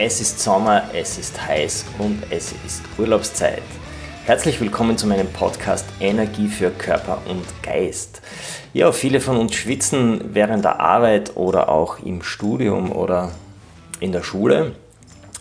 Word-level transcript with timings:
Es 0.00 0.20
ist 0.20 0.38
Sommer, 0.38 0.84
es 0.94 1.18
ist 1.18 1.44
heiß 1.44 1.84
und 1.98 2.22
es 2.30 2.52
ist 2.64 2.82
Urlaubszeit. 2.98 3.64
Herzlich 4.26 4.60
willkommen 4.60 4.96
zu 4.96 5.08
meinem 5.08 5.26
Podcast 5.26 5.84
Energie 5.98 6.46
für 6.46 6.70
Körper 6.70 7.20
und 7.28 7.42
Geist. 7.64 8.22
Ja, 8.72 8.92
viele 8.92 9.18
von 9.18 9.36
uns 9.36 9.56
schwitzen 9.56 10.20
während 10.34 10.64
der 10.64 10.78
Arbeit 10.78 11.36
oder 11.36 11.68
auch 11.68 11.98
im 11.98 12.22
Studium 12.22 12.92
oder 12.92 13.32
in 13.98 14.12
der 14.12 14.22
Schule 14.22 14.76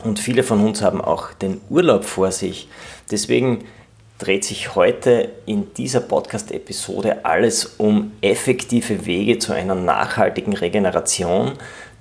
und 0.04 0.18
viele 0.18 0.42
von 0.42 0.66
uns 0.66 0.82
haben 0.82 1.02
auch 1.02 1.34
den 1.34 1.62
Urlaub 1.70 2.04
vor 2.04 2.32
sich. 2.32 2.68
Deswegen 3.12 3.64
dreht 4.18 4.44
sich 4.44 4.74
heute 4.74 5.34
in 5.46 5.72
dieser 5.76 6.00
Podcast-Episode 6.00 7.24
alles 7.26 7.76
um 7.78 8.14
effektive 8.22 9.06
Wege 9.06 9.38
zu 9.38 9.54
einer 9.54 9.76
nachhaltigen 9.76 10.56
Regeneration, 10.56 11.52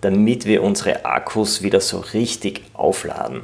damit 0.00 0.46
wir 0.46 0.62
unsere 0.62 1.04
Akkus 1.04 1.62
wieder 1.62 1.80
so 1.80 1.98
richtig 1.98 2.62
aufladen. 2.74 3.42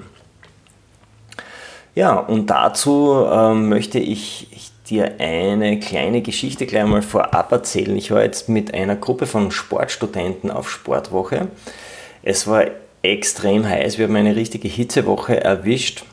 Ja, 1.94 2.18
und 2.18 2.48
dazu 2.48 3.26
äh, 3.30 3.54
möchte 3.54 3.98
ich 3.98 4.48
dir 4.88 5.14
eine 5.18 5.78
kleine 5.78 6.22
Geschichte 6.22 6.66
gleich 6.66 6.86
mal 6.86 7.02
vorab 7.02 7.52
erzählen. 7.52 7.96
Ich 7.96 8.10
war 8.10 8.22
jetzt 8.22 8.48
mit 8.48 8.74
einer 8.74 8.96
Gruppe 8.96 9.26
von 9.26 9.50
Sportstudenten 9.50 10.50
auf 10.50 10.70
Sportwoche. 10.70 11.48
Es 12.22 12.46
war 12.46 12.64
extrem 13.02 13.68
heiß, 13.68 13.98
wir 13.98 14.06
haben 14.06 14.16
eine 14.16 14.36
richtige 14.36 14.68
Hitzewoche 14.68 15.42
erwischt 15.42 16.04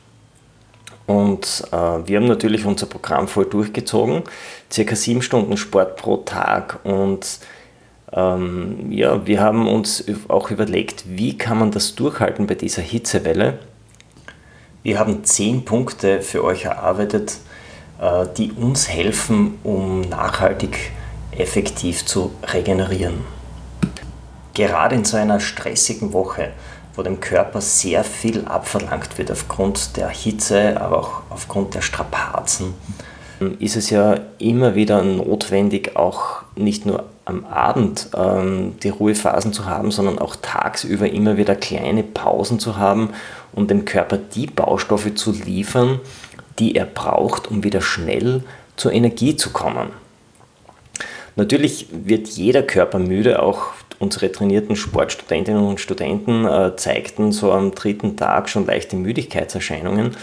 und 1.09 1.63
äh, 1.71 1.75
wir 1.75 2.17
haben 2.17 2.27
natürlich 2.27 2.65
unser 2.65 2.85
Programm 2.85 3.27
voll 3.27 3.45
durchgezogen, 3.45 4.21
circa 4.71 4.95
sieben 4.95 5.23
Stunden 5.23 5.57
Sport 5.57 5.95
pro 5.95 6.17
Tag. 6.17 6.81
Und 6.83 7.39
ähm, 8.11 8.91
ja, 8.91 9.25
wir 9.25 9.41
haben 9.41 9.67
uns 9.67 10.05
auch 10.27 10.51
überlegt, 10.51 11.03
wie 11.07 11.37
kann 11.37 11.59
man 11.59 11.71
das 11.71 11.95
durchhalten 11.95 12.47
bei 12.47 12.55
dieser 12.55 12.81
Hitzewelle. 12.81 13.59
Wir 14.83 14.99
haben 14.99 15.23
zehn 15.23 15.65
Punkte 15.65 16.21
für 16.21 16.43
euch 16.43 16.65
erarbeitet, 16.65 17.37
äh, 18.01 18.25
die 18.37 18.51
uns 18.51 18.89
helfen, 18.89 19.59
um 19.63 20.01
nachhaltig 20.01 20.91
effektiv 21.31 22.05
zu 22.05 22.31
regenerieren. 22.43 23.21
Gerade 24.53 24.95
in 24.95 25.05
so 25.05 25.17
einer 25.17 25.39
stressigen 25.39 26.13
Woche 26.13 26.49
wo 26.99 27.03
dem 27.03 27.21
Körper 27.21 27.61
sehr 27.61 28.03
viel 28.03 28.43
abverlangt 28.43 29.17
wird 29.17 29.31
aufgrund 29.31 29.95
der 29.95 30.09
Hitze, 30.09 30.79
aber 30.81 30.99
auch 30.99 31.21
aufgrund 31.29 31.73
der 31.73 31.81
Strapazen, 31.81 32.73
ist 33.59 33.77
es 33.77 33.89
ja 33.89 34.19
immer 34.37 34.75
wieder 34.75 35.01
notwendig, 35.01 35.95
auch 35.95 36.41
nicht 36.57 36.85
nur 36.85 37.05
am 37.29 37.45
Abend 37.45 38.09
ähm, 38.17 38.75
die 38.83 38.89
Ruhephasen 38.89 39.53
zu 39.53 39.65
haben, 39.65 39.91
sondern 39.91 40.19
auch 40.19 40.35
tagsüber 40.35 41.09
immer 41.09 41.37
wieder 41.37 41.55
kleine 41.55 42.03
Pausen 42.03 42.59
zu 42.59 42.77
haben, 42.77 43.11
um 43.53 43.67
dem 43.67 43.85
Körper 43.85 44.17
die 44.17 44.47
Baustoffe 44.47 45.13
zu 45.15 45.31
liefern, 45.31 45.99
die 46.57 46.75
er 46.75 46.85
braucht, 46.85 47.47
um 47.49 47.63
wieder 47.63 47.81
schnell 47.81 48.43
zur 48.75 48.91
Energie 48.91 49.35
zu 49.35 49.51
kommen. 49.51 49.89
Natürlich 51.35 51.87
wird 51.91 52.27
jeder 52.27 52.63
Körper 52.63 52.99
müde, 52.99 53.41
auch 53.41 53.67
unsere 53.99 54.31
trainierten 54.31 54.75
Sportstudentinnen 54.75 55.63
und 55.63 55.79
Studenten 55.79 56.45
äh, 56.45 56.75
zeigten 56.75 57.31
so 57.31 57.51
am 57.51 57.71
dritten 57.71 58.17
Tag 58.17 58.49
schon 58.49 58.65
leichte 58.65 58.95
Müdigkeitserscheinungen. 58.95 60.15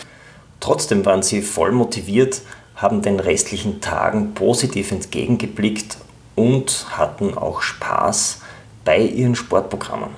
Trotzdem 0.61 1.05
waren 1.05 1.23
sie 1.23 1.43
voll 1.43 1.73
motiviert, 1.73 2.41
haben 2.75 3.03
den 3.03 3.21
restlichen 3.21 3.81
Tagen 3.81 4.35
positiv 4.35 4.93
entgegengeblickt 4.93 5.99
und 6.37 6.87
hatten 6.97 7.37
auch 7.37 7.63
Spaß 7.63 8.43
bei 8.85 9.01
ihren 9.01 9.35
Sportprogrammen. 9.35 10.11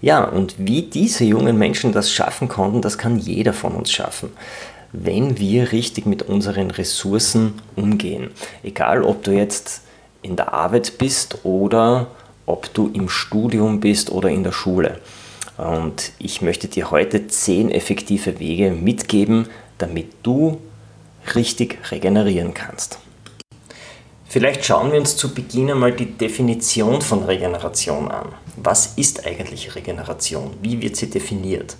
Ja, 0.00 0.24
und 0.24 0.54
wie 0.58 0.82
diese 0.82 1.24
jungen 1.24 1.58
Menschen 1.58 1.92
das 1.92 2.12
schaffen 2.12 2.48
konnten, 2.48 2.82
das 2.82 2.98
kann 2.98 3.18
jeder 3.18 3.52
von 3.52 3.72
uns 3.72 3.90
schaffen, 3.90 4.30
wenn 4.92 5.38
wir 5.38 5.72
richtig 5.72 6.06
mit 6.06 6.22
unseren 6.22 6.70
Ressourcen 6.70 7.54
umgehen. 7.74 8.30
Egal, 8.62 9.02
ob 9.02 9.24
du 9.24 9.32
jetzt 9.32 9.82
in 10.22 10.36
der 10.36 10.52
Arbeit 10.52 10.98
bist 10.98 11.38
oder 11.44 12.08
ob 12.46 12.72
du 12.74 12.90
im 12.92 13.08
Studium 13.08 13.80
bist 13.80 14.10
oder 14.10 14.30
in 14.30 14.44
der 14.44 14.52
Schule. 14.52 15.00
Und 15.56 16.12
ich 16.18 16.42
möchte 16.42 16.68
dir 16.68 16.90
heute 16.92 17.26
zehn 17.26 17.70
effektive 17.70 18.38
Wege 18.38 18.70
mitgeben, 18.70 19.48
damit 19.78 20.06
du 20.22 20.60
richtig 21.34 21.78
regenerieren 21.90 22.54
kannst. 22.54 23.00
Vielleicht 24.30 24.64
schauen 24.64 24.92
wir 24.92 25.00
uns 25.00 25.16
zu 25.16 25.32
Beginn 25.32 25.70
einmal 25.70 25.92
die 25.92 26.04
Definition 26.04 27.00
von 27.00 27.24
Regeneration 27.24 28.10
an. 28.10 28.28
Was 28.56 28.92
ist 28.96 29.26
eigentlich 29.26 29.74
Regeneration? 29.74 30.50
Wie 30.60 30.82
wird 30.82 30.96
sie 30.96 31.08
definiert? 31.08 31.76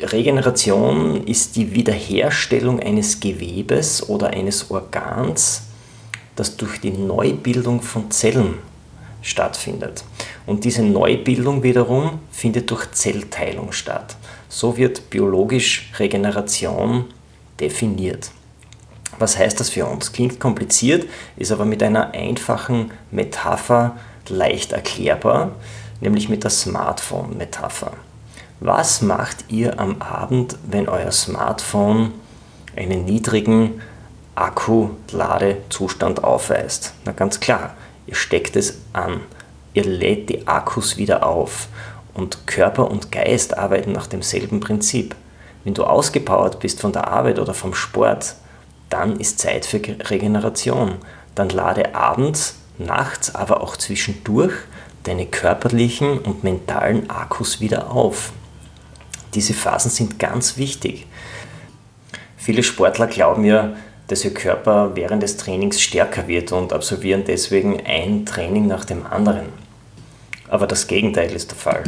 Regeneration 0.00 1.24
ist 1.26 1.54
die 1.54 1.72
Wiederherstellung 1.72 2.80
eines 2.80 3.20
Gewebes 3.20 4.08
oder 4.08 4.30
eines 4.30 4.68
Organs 4.70 5.62
das 6.40 6.56
durch 6.56 6.80
die 6.80 6.90
Neubildung 6.90 7.82
von 7.82 8.10
Zellen 8.10 8.54
stattfindet. 9.22 10.02
Und 10.46 10.64
diese 10.64 10.82
Neubildung 10.82 11.62
wiederum 11.62 12.20
findet 12.32 12.70
durch 12.70 12.90
Zellteilung 12.92 13.72
statt. 13.72 14.16
So 14.48 14.76
wird 14.76 15.10
biologisch 15.10 15.92
Regeneration 15.98 17.04
definiert. 17.60 18.30
Was 19.18 19.36
heißt 19.36 19.60
das 19.60 19.70
für 19.70 19.86
uns? 19.86 20.12
Klingt 20.12 20.40
kompliziert, 20.40 21.06
ist 21.36 21.52
aber 21.52 21.64
mit 21.64 21.82
einer 21.82 22.12
einfachen 22.12 22.90
Metapher 23.10 23.96
leicht 24.28 24.72
erklärbar, 24.72 25.52
nämlich 26.00 26.28
mit 26.28 26.44
der 26.44 26.50
Smartphone-Metapher. 26.50 27.92
Was 28.60 29.02
macht 29.02 29.46
ihr 29.48 29.80
am 29.80 30.00
Abend, 30.02 30.56
wenn 30.68 30.88
euer 30.88 31.12
Smartphone 31.12 32.12
einen 32.76 33.04
niedrigen 33.04 33.80
Akkuladezustand 34.34 36.22
aufweist? 36.22 36.94
Na 37.04 37.12
ganz 37.12 37.40
klar, 37.40 37.74
ihr 38.06 38.14
steckt 38.14 38.56
es 38.56 38.78
an, 38.92 39.20
ihr 39.74 39.84
lädt 39.84 40.28
die 40.28 40.46
Akkus 40.46 40.96
wieder 40.96 41.26
auf 41.26 41.68
und 42.14 42.46
Körper 42.46 42.90
und 42.90 43.10
Geist 43.10 43.56
arbeiten 43.56 43.92
nach 43.92 44.06
demselben 44.06 44.60
Prinzip. 44.60 45.14
Wenn 45.64 45.74
du 45.74 45.84
ausgepowert 45.84 46.60
bist 46.60 46.80
von 46.80 46.92
der 46.92 47.08
Arbeit 47.08 47.38
oder 47.38 47.54
vom 47.54 47.74
Sport, 47.74 48.34
dann 48.90 49.18
ist 49.18 49.38
Zeit 49.38 49.64
für 49.64 49.78
Regeneration. 49.78 50.96
Dann 51.34 51.48
lade 51.48 51.94
abends, 51.94 52.56
nachts, 52.78 53.34
aber 53.34 53.62
auch 53.62 53.76
zwischendurch 53.76 54.52
deine 55.04 55.26
körperlichen 55.26 56.18
und 56.18 56.44
mentalen 56.44 57.08
Akkus 57.08 57.60
wieder 57.60 57.90
auf. 57.90 58.32
Diese 59.34 59.54
Phasen 59.54 59.90
sind 59.90 60.18
ganz 60.18 60.56
wichtig. 60.56 61.06
Viele 62.36 62.62
Sportler 62.62 63.06
glauben 63.06 63.44
ja, 63.44 63.74
dass 64.08 64.24
ihr 64.24 64.34
Körper 64.34 64.90
während 64.94 65.22
des 65.22 65.36
Trainings 65.36 65.80
stärker 65.80 66.26
wird 66.26 66.50
und 66.52 66.72
absolvieren 66.72 67.22
deswegen 67.24 67.80
ein 67.86 68.26
Training 68.26 68.66
nach 68.66 68.84
dem 68.84 69.06
anderen. 69.06 69.46
Aber 70.48 70.66
das 70.66 70.88
Gegenteil 70.88 71.32
ist 71.32 71.52
der 71.52 71.58
Fall. 71.58 71.84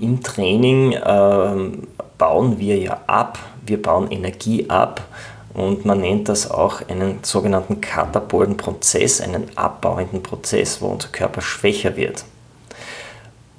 Im 0.00 0.22
Training 0.22 0.92
äh, 0.92 1.78
bauen 2.16 2.58
wir 2.58 2.78
ja 2.78 3.00
ab, 3.06 3.38
wir 3.66 3.80
bauen 3.80 4.10
Energie 4.10 4.70
ab 4.70 5.06
und 5.56 5.86
man 5.86 6.02
nennt 6.02 6.28
das 6.28 6.50
auch 6.50 6.86
einen 6.86 7.20
sogenannten 7.22 7.80
katabolten 7.80 8.58
Prozess, 8.58 9.22
einen 9.22 9.56
abbauenden 9.56 10.22
Prozess, 10.22 10.82
wo 10.82 10.88
unser 10.88 11.08
Körper 11.08 11.40
schwächer 11.40 11.96
wird. 11.96 12.26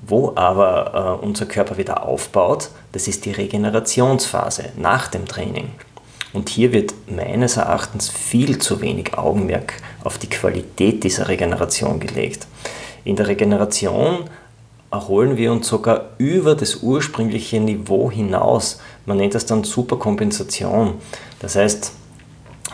Wo 0.06 0.34
aber 0.36 1.20
äh, 1.20 1.26
unser 1.26 1.48
Körper 1.48 1.78
wieder 1.80 2.06
aufbaut, 2.06 2.70
das 2.92 3.08
ist 3.08 3.26
die 3.26 3.32
Regenerationsphase 3.32 4.66
nach 4.78 5.08
dem 5.08 5.26
Training. 5.26 5.72
Und 6.34 6.50
hier 6.50 6.72
wird 6.72 6.94
meines 7.10 7.58
Erachtens 7.58 8.10
viel 8.10 8.60
zu 8.60 8.80
wenig 8.80 9.18
Augenmerk 9.18 9.74
auf 10.04 10.20
die 10.20 10.30
Qualität 10.30 11.04
dieser 11.04 11.28
Regeneration 11.28 12.00
gelegt. 12.00 12.46
In 13.06 13.16
der 13.16 13.28
Regeneration 13.28 14.26
erholen 14.92 15.36
wir 15.36 15.52
uns 15.52 15.68
sogar 15.68 16.12
über 16.20 16.54
das 16.54 16.78
ursprüngliche 16.78 17.60
Niveau 17.60 18.12
hinaus. 18.12 18.80
Man 19.08 19.18
nennt 19.18 19.36
das 19.36 19.46
dann 19.48 19.64
Superkompensation. 19.64 20.96
Das 21.40 21.56
heißt, 21.56 21.92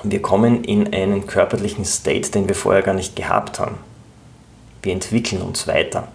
wir 0.03 0.21
kommen 0.21 0.63
in 0.63 0.93
einen 0.93 1.27
körperlichen 1.27 1.85
State, 1.85 2.31
den 2.31 2.47
wir 2.47 2.55
vorher 2.55 2.81
gar 2.81 2.93
nicht 2.93 3.15
gehabt 3.15 3.59
haben. 3.59 3.77
wir 4.81 4.91
entwickeln 4.91 5.41
uns 5.41 5.65
weiter. 5.65 6.09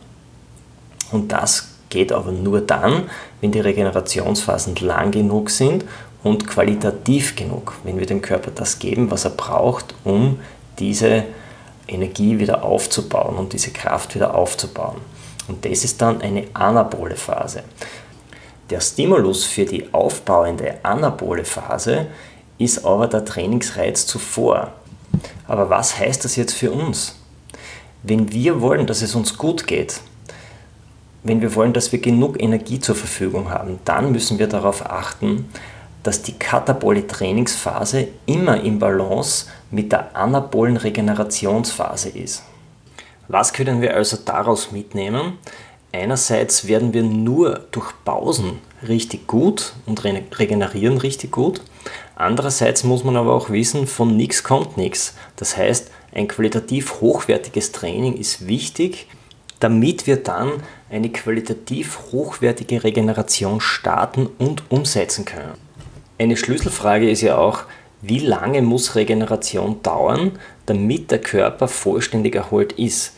Und 1.10 1.32
das 1.32 1.68
geht 1.88 2.12
aber 2.12 2.32
nur 2.32 2.60
dann, 2.60 3.08
wenn 3.40 3.50
die 3.50 3.60
Regenerationsphasen 3.60 4.76
lang 4.76 5.10
genug 5.10 5.48
sind 5.48 5.86
und 6.22 6.46
qualitativ 6.46 7.34
genug, 7.34 7.74
wenn 7.84 7.98
wir 7.98 8.04
dem 8.04 8.20
Körper 8.20 8.50
das 8.50 8.78
geben, 8.78 9.10
was 9.10 9.24
er 9.24 9.30
braucht, 9.30 9.94
um 10.04 10.38
diese 10.78 11.24
Energie 11.86 12.38
wieder 12.38 12.62
aufzubauen 12.62 13.36
und 13.36 13.52
diese 13.54 13.70
Kraft 13.70 14.14
wieder 14.14 14.34
aufzubauen. 14.34 15.00
Und 15.48 15.64
das 15.64 15.84
ist 15.84 16.02
dann 16.02 16.20
eine 16.20 16.44
anabole 16.52 17.16
Phase. 17.16 17.62
Der 18.68 18.80
Stimulus 18.80 19.44
für 19.44 19.64
die 19.64 19.94
aufbauende 19.94 20.74
anabole 20.82 21.44
Phase 21.44 22.08
ist 22.58 22.84
aber 22.84 23.06
der 23.06 23.24
Trainingsreiz 23.24 24.06
zuvor. 24.06 24.72
Aber 25.46 25.70
was 25.70 25.98
heißt 25.98 26.24
das 26.24 26.36
jetzt 26.36 26.54
für 26.54 26.70
uns? 26.70 27.16
Wenn 28.02 28.32
wir 28.32 28.60
wollen, 28.60 28.86
dass 28.86 29.02
es 29.02 29.14
uns 29.14 29.38
gut 29.38 29.66
geht, 29.66 30.00
wenn 31.22 31.40
wir 31.40 31.54
wollen, 31.54 31.72
dass 31.72 31.92
wir 31.92 32.00
genug 32.00 32.40
Energie 32.40 32.78
zur 32.78 32.94
Verfügung 32.94 33.50
haben, 33.50 33.78
dann 33.84 34.12
müssen 34.12 34.38
wir 34.38 34.46
darauf 34.46 34.88
achten, 34.88 35.48
dass 36.02 36.22
die 36.22 36.32
katabole 36.32 37.06
Trainingsphase 37.06 38.08
immer 38.26 38.60
im 38.62 38.78
Balance 38.78 39.46
mit 39.70 39.92
der 39.92 40.16
anabolen 40.16 40.76
Regenerationsphase 40.76 42.10
ist. 42.10 42.44
Was 43.26 43.52
können 43.52 43.82
wir 43.82 43.94
also 43.94 44.16
daraus 44.24 44.72
mitnehmen? 44.72 45.34
Einerseits 45.92 46.66
werden 46.66 46.92
wir 46.92 47.02
nur 47.02 47.66
durch 47.72 47.92
Pausen 48.04 48.58
richtig 48.86 49.26
gut 49.26 49.74
und 49.86 50.02
regenerieren 50.04 50.98
richtig 50.98 51.32
gut. 51.32 51.60
Andererseits 52.18 52.82
muss 52.82 53.04
man 53.04 53.16
aber 53.16 53.32
auch 53.32 53.48
wissen, 53.48 53.86
von 53.86 54.16
nichts 54.16 54.42
kommt 54.42 54.76
nichts. 54.76 55.14
Das 55.36 55.56
heißt, 55.56 55.92
ein 56.12 56.26
qualitativ 56.26 57.00
hochwertiges 57.00 57.70
Training 57.70 58.16
ist 58.16 58.48
wichtig, 58.48 59.06
damit 59.60 60.08
wir 60.08 60.16
dann 60.16 60.50
eine 60.90 61.10
qualitativ 61.10 62.00
hochwertige 62.10 62.82
Regeneration 62.82 63.60
starten 63.60 64.28
und 64.38 64.64
umsetzen 64.68 65.26
können. 65.26 65.54
Eine 66.18 66.36
Schlüsselfrage 66.36 67.08
ist 67.08 67.20
ja 67.20 67.38
auch, 67.38 67.62
wie 68.02 68.18
lange 68.18 68.62
muss 68.62 68.96
Regeneration 68.96 69.80
dauern, 69.84 70.40
damit 70.66 71.12
der 71.12 71.20
Körper 71.20 71.68
vollständig 71.68 72.34
erholt 72.34 72.72
ist. 72.72 73.12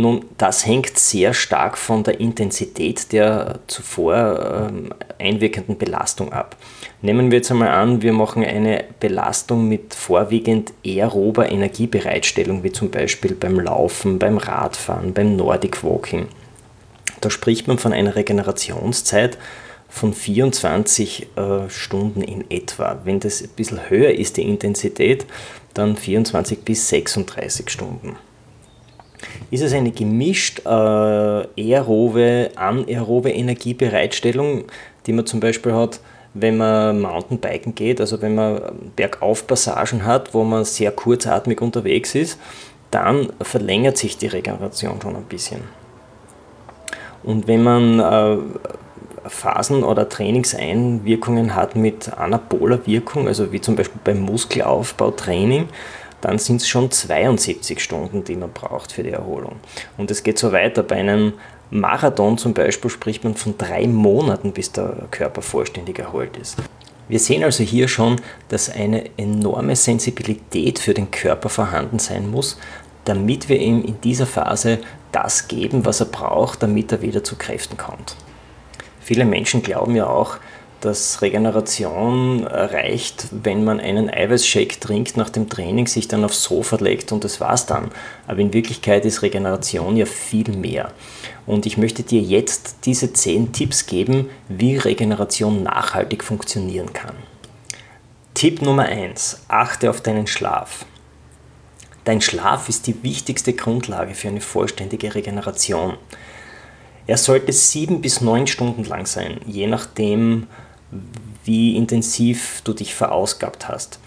Nun, 0.00 0.26
das 0.38 0.64
hängt 0.64 0.96
sehr 0.96 1.34
stark 1.34 1.76
von 1.76 2.04
der 2.04 2.20
Intensität 2.20 3.12
der 3.12 3.58
zuvor 3.66 4.68
ähm, 4.70 4.94
einwirkenden 5.18 5.76
Belastung 5.76 6.32
ab. 6.32 6.54
Nehmen 7.02 7.32
wir 7.32 7.38
jetzt 7.38 7.50
einmal 7.50 7.70
an, 7.70 8.00
wir 8.00 8.12
machen 8.12 8.44
eine 8.44 8.84
Belastung 9.00 9.68
mit 9.68 9.94
vorwiegend 9.94 10.72
aerober 10.86 11.50
Energiebereitstellung, 11.50 12.62
wie 12.62 12.70
zum 12.70 12.92
Beispiel 12.92 13.34
beim 13.34 13.58
Laufen, 13.58 14.20
beim 14.20 14.38
Radfahren, 14.38 15.14
beim 15.14 15.34
Nordic 15.34 15.82
Walking. 15.82 16.28
Da 17.20 17.28
spricht 17.28 17.66
man 17.66 17.78
von 17.78 17.92
einer 17.92 18.14
Regenerationszeit 18.14 19.36
von 19.88 20.14
24 20.14 21.26
äh, 21.34 21.68
Stunden 21.68 22.22
in 22.22 22.48
etwa. 22.52 23.00
Wenn 23.02 23.18
das 23.18 23.42
ein 23.42 23.48
bisschen 23.56 23.90
höher 23.90 24.12
ist, 24.12 24.36
die 24.36 24.42
Intensität, 24.42 25.26
dann 25.74 25.96
24 25.96 26.60
bis 26.60 26.88
36 26.88 27.68
Stunden. 27.68 28.14
Ist 29.50 29.62
es 29.62 29.72
eine 29.72 29.90
gemischt 29.90 30.62
äh, 30.64 30.68
aerobe, 30.68 32.50
anaerobe 32.54 33.30
Energiebereitstellung, 33.30 34.64
die 35.06 35.12
man 35.12 35.26
zum 35.26 35.40
Beispiel 35.40 35.72
hat, 35.72 36.00
wenn 36.34 36.56
man 36.56 37.00
Mountainbiken 37.00 37.74
geht, 37.74 38.00
also 38.00 38.20
wenn 38.22 38.34
man 38.34 38.60
Bergaufpassagen 38.96 40.04
hat, 40.04 40.34
wo 40.34 40.44
man 40.44 40.64
sehr 40.64 40.92
kurzatmig 40.92 41.60
unterwegs 41.60 42.14
ist, 42.14 42.38
dann 42.90 43.32
verlängert 43.40 43.96
sich 43.96 44.16
die 44.16 44.26
Regeneration 44.26 45.00
schon 45.02 45.16
ein 45.16 45.24
bisschen. 45.24 45.60
Und 47.22 47.48
wenn 47.48 47.62
man 47.62 48.00
äh, 48.00 48.38
Phasen 49.28 49.82
oder 49.82 50.08
Trainingseinwirkungen 50.08 51.54
hat 51.54 51.76
mit 51.76 52.12
anaboler 52.16 52.86
Wirkung, 52.86 53.26
also 53.26 53.52
wie 53.52 53.60
zum 53.60 53.76
Beispiel 53.76 54.00
beim 54.04 54.20
Muskelaufbautraining, 54.20 55.68
dann 56.20 56.38
sind 56.38 56.60
es 56.60 56.68
schon 56.68 56.90
72 56.90 57.80
Stunden, 57.80 58.24
die 58.24 58.36
man 58.36 58.52
braucht 58.52 58.92
für 58.92 59.02
die 59.02 59.10
Erholung. 59.10 59.56
Und 59.96 60.10
es 60.10 60.22
geht 60.22 60.38
so 60.38 60.52
weiter. 60.52 60.82
Bei 60.82 60.96
einem 60.96 61.34
Marathon 61.70 62.38
zum 62.38 62.54
Beispiel 62.54 62.90
spricht 62.90 63.24
man 63.24 63.34
von 63.34 63.56
drei 63.56 63.86
Monaten, 63.86 64.52
bis 64.52 64.72
der 64.72 65.06
Körper 65.10 65.42
vollständig 65.42 65.98
erholt 65.98 66.36
ist. 66.36 66.56
Wir 67.08 67.18
sehen 67.18 67.42
also 67.44 67.64
hier 67.64 67.88
schon, 67.88 68.20
dass 68.48 68.68
eine 68.68 69.10
enorme 69.16 69.76
Sensibilität 69.76 70.78
für 70.78 70.92
den 70.92 71.10
Körper 71.10 71.48
vorhanden 71.48 71.98
sein 71.98 72.30
muss, 72.30 72.58
damit 73.04 73.48
wir 73.48 73.58
ihm 73.58 73.82
in 73.82 74.00
dieser 74.02 74.26
Phase 74.26 74.78
das 75.12 75.48
geben, 75.48 75.86
was 75.86 76.00
er 76.00 76.06
braucht, 76.06 76.62
damit 76.62 76.92
er 76.92 77.00
wieder 77.00 77.24
zu 77.24 77.36
Kräften 77.36 77.78
kommt. 77.78 78.14
Viele 79.00 79.24
Menschen 79.24 79.62
glauben 79.62 79.96
ja 79.96 80.06
auch, 80.06 80.36
dass 80.80 81.22
Regeneration 81.22 82.44
reicht, 82.46 83.26
wenn 83.30 83.64
man 83.64 83.80
einen 83.80 84.08
Eiweißshake 84.08 84.78
trinkt 84.78 85.16
nach 85.16 85.30
dem 85.30 85.48
Training, 85.48 85.86
sich 85.86 86.06
dann 86.06 86.24
aufs 86.24 86.42
Sofa 86.44 86.76
legt 86.76 87.10
und 87.10 87.24
das 87.24 87.40
war's 87.40 87.66
dann. 87.66 87.90
Aber 88.26 88.38
in 88.38 88.52
Wirklichkeit 88.52 89.04
ist 89.04 89.22
Regeneration 89.22 89.96
ja 89.96 90.06
viel 90.06 90.50
mehr. 90.52 90.92
Und 91.46 91.66
ich 91.66 91.78
möchte 91.78 92.02
dir 92.02 92.20
jetzt 92.20 92.78
diese 92.84 93.12
10 93.12 93.52
Tipps 93.52 93.86
geben, 93.86 94.30
wie 94.48 94.76
Regeneration 94.76 95.62
nachhaltig 95.64 96.22
funktionieren 96.22 96.92
kann. 96.92 97.14
Tipp 98.34 98.62
Nummer 98.62 98.84
1. 98.84 99.46
Achte 99.48 99.90
auf 99.90 100.00
deinen 100.00 100.28
Schlaf. 100.28 100.84
Dein 102.04 102.20
Schlaf 102.20 102.68
ist 102.68 102.86
die 102.86 103.02
wichtigste 103.02 103.52
Grundlage 103.52 104.14
für 104.14 104.28
eine 104.28 104.40
vollständige 104.40 105.14
Regeneration. 105.14 105.94
Er 107.08 107.16
sollte 107.16 107.52
sieben 107.52 108.00
bis 108.00 108.20
neun 108.20 108.46
Stunden 108.46 108.84
lang 108.84 109.06
sein, 109.06 109.40
je 109.46 109.66
nachdem, 109.66 110.46
wie 111.44 111.76
intensiv 111.76 112.60
du 112.64 112.72
dich 112.72 112.94
verausgabt 112.94 113.68
hast. 113.68 113.98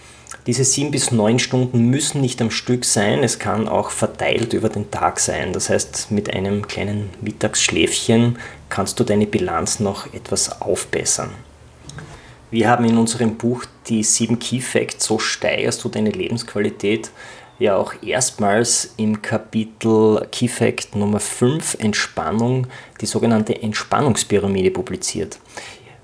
Diese 0.47 0.63
sieben 0.63 0.89
bis 0.89 1.11
neun 1.11 1.37
Stunden 1.37 1.89
müssen 1.89 2.19
nicht 2.19 2.41
am 2.41 2.49
Stück 2.49 2.83
sein, 2.83 3.23
es 3.23 3.37
kann 3.37 3.67
auch 3.67 3.91
verteilt 3.91 4.53
über 4.53 4.69
den 4.69 4.89
Tag 4.89 5.19
sein. 5.19 5.53
Das 5.53 5.69
heißt, 5.69 6.09
mit 6.09 6.33
einem 6.33 6.67
kleinen 6.67 7.11
Mittagsschläfchen 7.21 8.39
kannst 8.69 8.99
du 8.99 9.03
deine 9.03 9.27
Bilanz 9.27 9.79
noch 9.79 10.11
etwas 10.13 10.61
aufbessern. 10.61 11.29
Wir 12.49 12.69
haben 12.69 12.85
in 12.85 12.97
unserem 12.97 13.37
Buch 13.37 13.65
die 13.87 14.03
sieben 14.03 14.39
Key 14.39 14.61
Facts, 14.61 15.05
so 15.05 15.19
steigerst 15.19 15.83
du 15.83 15.89
deine 15.89 16.09
Lebensqualität, 16.09 17.11
ja 17.59 17.77
auch 17.77 17.93
erstmals 18.01 18.93
im 18.97 19.21
Kapitel 19.21 20.27
Key 20.31 20.47
Fact 20.47 20.95
Nummer 20.95 21.19
5 21.19 21.75
Entspannung 21.79 22.65
die 22.99 23.05
sogenannte 23.05 23.61
Entspannungspyramide 23.61 24.71
publiziert. 24.71 25.37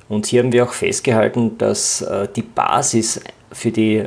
Und 0.10 0.26
hier 0.26 0.42
haben 0.42 0.52
wir 0.52 0.64
auch 0.64 0.74
festgehalten, 0.74 1.58
dass 1.58 2.02
äh, 2.02 2.28
die 2.36 2.42
Basis 2.42 3.22
für 3.52 3.72
die 3.72 4.04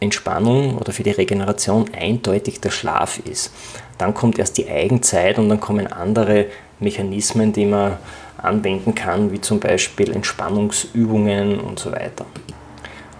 Entspannung 0.00 0.76
oder 0.76 0.92
für 0.92 1.02
die 1.02 1.10
Regeneration 1.10 1.86
eindeutig 1.98 2.60
der 2.60 2.70
Schlaf 2.70 3.18
ist. 3.18 3.52
Dann 3.96 4.14
kommt 4.14 4.38
erst 4.38 4.58
die 4.58 4.68
Eigenzeit 4.68 5.38
und 5.38 5.48
dann 5.48 5.60
kommen 5.60 5.86
andere 5.86 6.46
Mechanismen, 6.78 7.52
die 7.52 7.66
man 7.66 7.96
anwenden 8.36 8.94
kann, 8.94 9.32
wie 9.32 9.40
zum 9.40 9.58
Beispiel 9.58 10.12
Entspannungsübungen 10.12 11.58
und 11.58 11.78
so 11.80 11.90
weiter. 11.90 12.24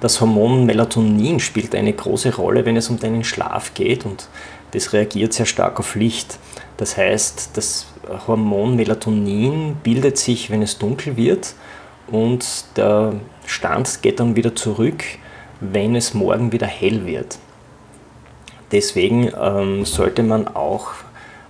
Das 0.00 0.20
Hormon 0.20 0.64
Melatonin 0.64 1.40
spielt 1.40 1.74
eine 1.74 1.92
große 1.92 2.36
Rolle, 2.36 2.64
wenn 2.64 2.76
es 2.76 2.88
um 2.88 3.00
deinen 3.00 3.24
Schlaf 3.24 3.74
geht 3.74 4.04
und 4.04 4.28
das 4.70 4.92
reagiert 4.92 5.32
sehr 5.32 5.46
stark 5.46 5.80
auf 5.80 5.96
Licht. 5.96 6.38
Das 6.76 6.96
heißt, 6.96 7.50
das 7.54 7.86
Hormon 8.28 8.76
Melatonin 8.76 9.76
bildet 9.82 10.16
sich, 10.16 10.50
wenn 10.50 10.62
es 10.62 10.78
dunkel 10.78 11.16
wird 11.16 11.54
und 12.10 12.64
der 12.76 13.14
Stand 13.46 14.02
geht 14.02 14.20
dann 14.20 14.36
wieder 14.36 14.54
zurück, 14.54 15.04
wenn 15.60 15.96
es 15.96 16.14
morgen 16.14 16.52
wieder 16.52 16.66
hell 16.66 17.06
wird. 17.06 17.38
Deswegen 18.72 19.32
ähm, 19.40 19.84
sollte 19.84 20.22
man 20.22 20.48
auch 20.48 20.90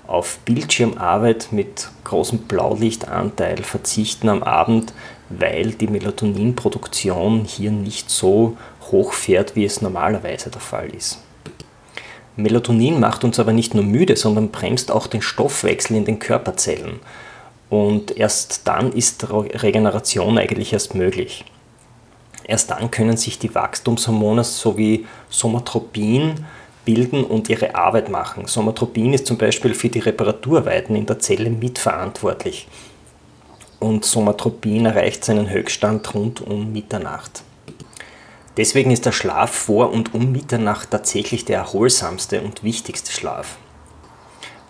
auf 0.07 0.39
Bildschirmarbeit 0.45 1.49
mit 1.51 1.89
großem 2.05 2.41
Blaulichtanteil 2.41 3.59
verzichten 3.59 4.29
am 4.29 4.43
Abend, 4.43 4.95
weil 5.29 5.73
die 5.73 5.89
Melatoninproduktion 5.89 7.45
hier 7.45 7.71
nicht 7.71 8.09
so 8.09 8.57
hoch 8.91 9.13
fährt, 9.13 9.55
wie 9.55 9.65
es 9.65 9.83
normalerweise 9.83 10.51
der 10.51 10.63
Fall 10.63 10.89
ist. 10.89 11.19
Melatonin 12.37 13.01
macht 13.01 13.25
uns 13.25 13.39
aber 13.39 13.53
nicht 13.53 13.75
nur 13.75 13.85
müde, 13.85 14.17
sondern 14.17 14.51
bremst 14.51 14.91
auch 14.91 15.09
den 15.09 15.23
Stoffwechsel 15.23 15.97
in 15.97 16.05
den 16.05 16.21
Körperzellen. 16.21 17.01
Und 17.71 18.17
erst 18.17 18.63
dann 18.67 18.93
ist 18.93 19.31
Regeneration 19.31 20.39
eigentlich 20.39 20.73
erst 20.73 20.95
möglich. 20.95 21.45
Erst 22.45 22.71
dann 22.71 22.91
können 22.91 23.17
sich 23.19 23.39
die 23.39 23.55
Wachstumshormone 23.55 24.43
sowie 24.43 25.07
Somatropin 25.29 26.47
bilden 26.87 27.25
und 27.25 27.51
ihre 27.51 27.75
Arbeit 27.75 28.09
machen. 28.09 28.47
Somatropin 28.47 29.13
ist 29.13 29.27
zum 29.27 29.37
Beispiel 29.37 29.75
für 29.75 29.91
die 29.91 29.99
Reparaturarbeiten 29.99 30.97
in 30.97 31.05
der 31.05 31.19
Zelle 31.19 31.51
mitverantwortlich. 31.51 32.67
Und 33.79 34.07
Somatropin 34.07 34.87
erreicht 34.87 35.25
seinen 35.25 35.51
Höchststand 35.51 36.15
rund 36.15 36.41
um 36.41 36.73
Mitternacht. 36.73 37.43
Deswegen 38.57 38.91
ist 38.91 39.05
der 39.05 39.13
Schlaf 39.13 39.51
vor 39.51 39.93
und 39.93 40.15
um 40.15 40.33
Mitternacht 40.33 40.91
tatsächlich 40.91 41.45
der 41.45 41.59
erholsamste 41.59 42.41
und 42.41 42.65
wichtigste 42.65 43.13
Schlaf. 43.13 43.59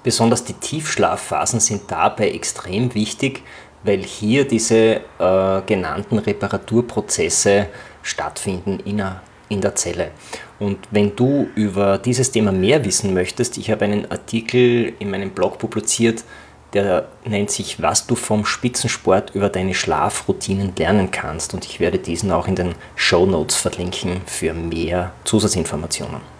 Besonders 0.08 0.42
die 0.42 0.54
Tiefschlafphasen 0.54 1.60
sind 1.60 1.82
dabei 1.88 2.30
extrem 2.30 2.94
wichtig, 2.94 3.42
weil 3.84 4.02
hier 4.02 4.48
diese 4.48 5.02
äh, 5.18 5.60
genannten 5.66 6.16
Reparaturprozesse 6.18 7.66
stattfinden 8.00 8.80
in, 8.86 9.02
a, 9.02 9.20
in 9.50 9.60
der 9.60 9.74
Zelle. 9.74 10.12
Und 10.58 10.78
wenn 10.90 11.14
du 11.14 11.48
über 11.54 11.98
dieses 11.98 12.30
Thema 12.30 12.52
mehr 12.52 12.86
wissen 12.86 13.12
möchtest, 13.12 13.58
ich 13.58 13.70
habe 13.70 13.84
einen 13.84 14.10
Artikel 14.10 14.94
in 14.98 15.10
meinem 15.10 15.28
Blog 15.28 15.58
publiziert, 15.58 16.24
der 16.72 17.08
nennt 17.26 17.50
sich, 17.50 17.82
was 17.82 18.06
du 18.06 18.14
vom 18.14 18.46
Spitzensport 18.46 19.34
über 19.34 19.50
deine 19.50 19.74
Schlafroutinen 19.74 20.72
lernen 20.78 21.10
kannst. 21.10 21.52
Und 21.52 21.66
ich 21.66 21.80
werde 21.80 21.98
diesen 21.98 22.32
auch 22.32 22.48
in 22.48 22.56
den 22.56 22.74
Show 22.96 23.26
Notes 23.26 23.56
verlinken 23.56 24.22
für 24.24 24.54
mehr 24.54 25.12
Zusatzinformationen. 25.24 26.37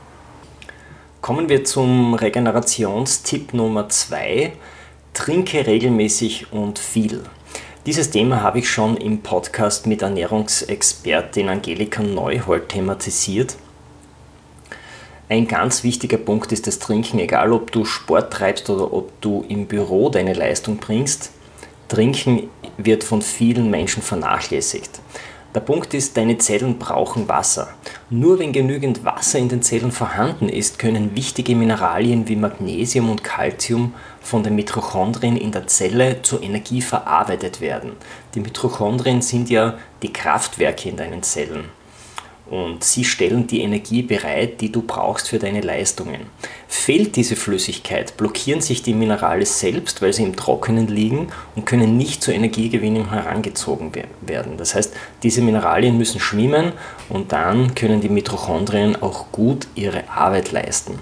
Kommen 1.20 1.48
wir 1.48 1.64
zum 1.64 2.14
Regenerationstipp 2.14 3.52
Nummer 3.52 3.88
2. 3.88 4.52
Trinke 5.14 5.66
regelmäßig 5.66 6.52
und 6.52 6.78
viel. 6.78 7.24
Dieses 7.86 8.10
Thema 8.10 8.40
habe 8.40 8.60
ich 8.60 8.70
schon 8.70 8.96
im 8.96 9.20
Podcast 9.20 9.88
mit 9.88 10.02
Ernährungsexpertin 10.02 11.48
Angelika 11.48 12.04
Neuhold 12.04 12.68
thematisiert. 12.68 13.56
Ein 15.28 15.48
ganz 15.48 15.82
wichtiger 15.82 16.18
Punkt 16.18 16.52
ist 16.52 16.68
das 16.68 16.78
Trinken, 16.78 17.18
egal 17.18 17.52
ob 17.52 17.72
du 17.72 17.84
Sport 17.84 18.32
treibst 18.32 18.70
oder 18.70 18.92
ob 18.92 19.20
du 19.20 19.44
im 19.48 19.66
Büro 19.66 20.10
deine 20.10 20.34
Leistung 20.34 20.76
bringst. 20.76 21.32
Trinken 21.88 22.48
wird 22.76 23.02
von 23.02 23.22
vielen 23.22 23.70
Menschen 23.70 24.04
vernachlässigt. 24.04 25.00
Der 25.58 25.64
Punkt 25.64 25.92
ist, 25.92 26.16
deine 26.16 26.38
Zellen 26.38 26.78
brauchen 26.78 27.28
Wasser. 27.28 27.66
Nur 28.10 28.38
wenn 28.38 28.52
genügend 28.52 29.04
Wasser 29.04 29.40
in 29.40 29.48
den 29.48 29.60
Zellen 29.60 29.90
vorhanden 29.90 30.48
ist, 30.48 30.78
können 30.78 31.16
wichtige 31.16 31.56
Mineralien 31.56 32.28
wie 32.28 32.36
Magnesium 32.36 33.10
und 33.10 33.24
Calcium 33.24 33.92
von 34.20 34.44
den 34.44 34.54
Mitochondrien 34.54 35.36
in 35.36 35.50
der 35.50 35.66
Zelle 35.66 36.22
zur 36.22 36.44
Energie 36.44 36.80
verarbeitet 36.80 37.60
werden. 37.60 37.94
Die 38.36 38.40
Mitochondrien 38.40 39.20
sind 39.20 39.50
ja 39.50 39.76
die 40.00 40.12
Kraftwerke 40.12 40.90
in 40.90 40.96
deinen 40.96 41.24
Zellen 41.24 41.64
und 42.50 42.82
sie 42.82 43.04
stellen 43.04 43.46
die 43.46 43.60
Energie 43.62 44.02
bereit, 44.02 44.60
die 44.60 44.72
du 44.72 44.82
brauchst 44.82 45.28
für 45.28 45.38
deine 45.38 45.60
Leistungen. 45.60 46.20
Fehlt 46.66 47.16
diese 47.16 47.36
Flüssigkeit, 47.36 48.16
blockieren 48.16 48.60
sich 48.60 48.82
die 48.82 48.94
Minerale 48.94 49.44
selbst, 49.44 50.00
weil 50.00 50.12
sie 50.12 50.22
im 50.22 50.36
Trockenen 50.36 50.88
liegen 50.88 51.28
und 51.56 51.66
können 51.66 51.96
nicht 51.96 52.22
zur 52.22 52.34
Energiegewinnung 52.34 53.10
herangezogen 53.10 53.92
werden. 54.22 54.56
Das 54.56 54.74
heißt, 54.74 54.94
diese 55.22 55.42
Mineralien 55.42 55.98
müssen 55.98 56.20
schwimmen 56.20 56.72
und 57.08 57.32
dann 57.32 57.74
können 57.74 58.00
die 58.00 58.08
Mitochondrien 58.08 59.00
auch 59.02 59.30
gut 59.30 59.66
ihre 59.74 60.08
Arbeit 60.10 60.52
leisten. 60.52 60.98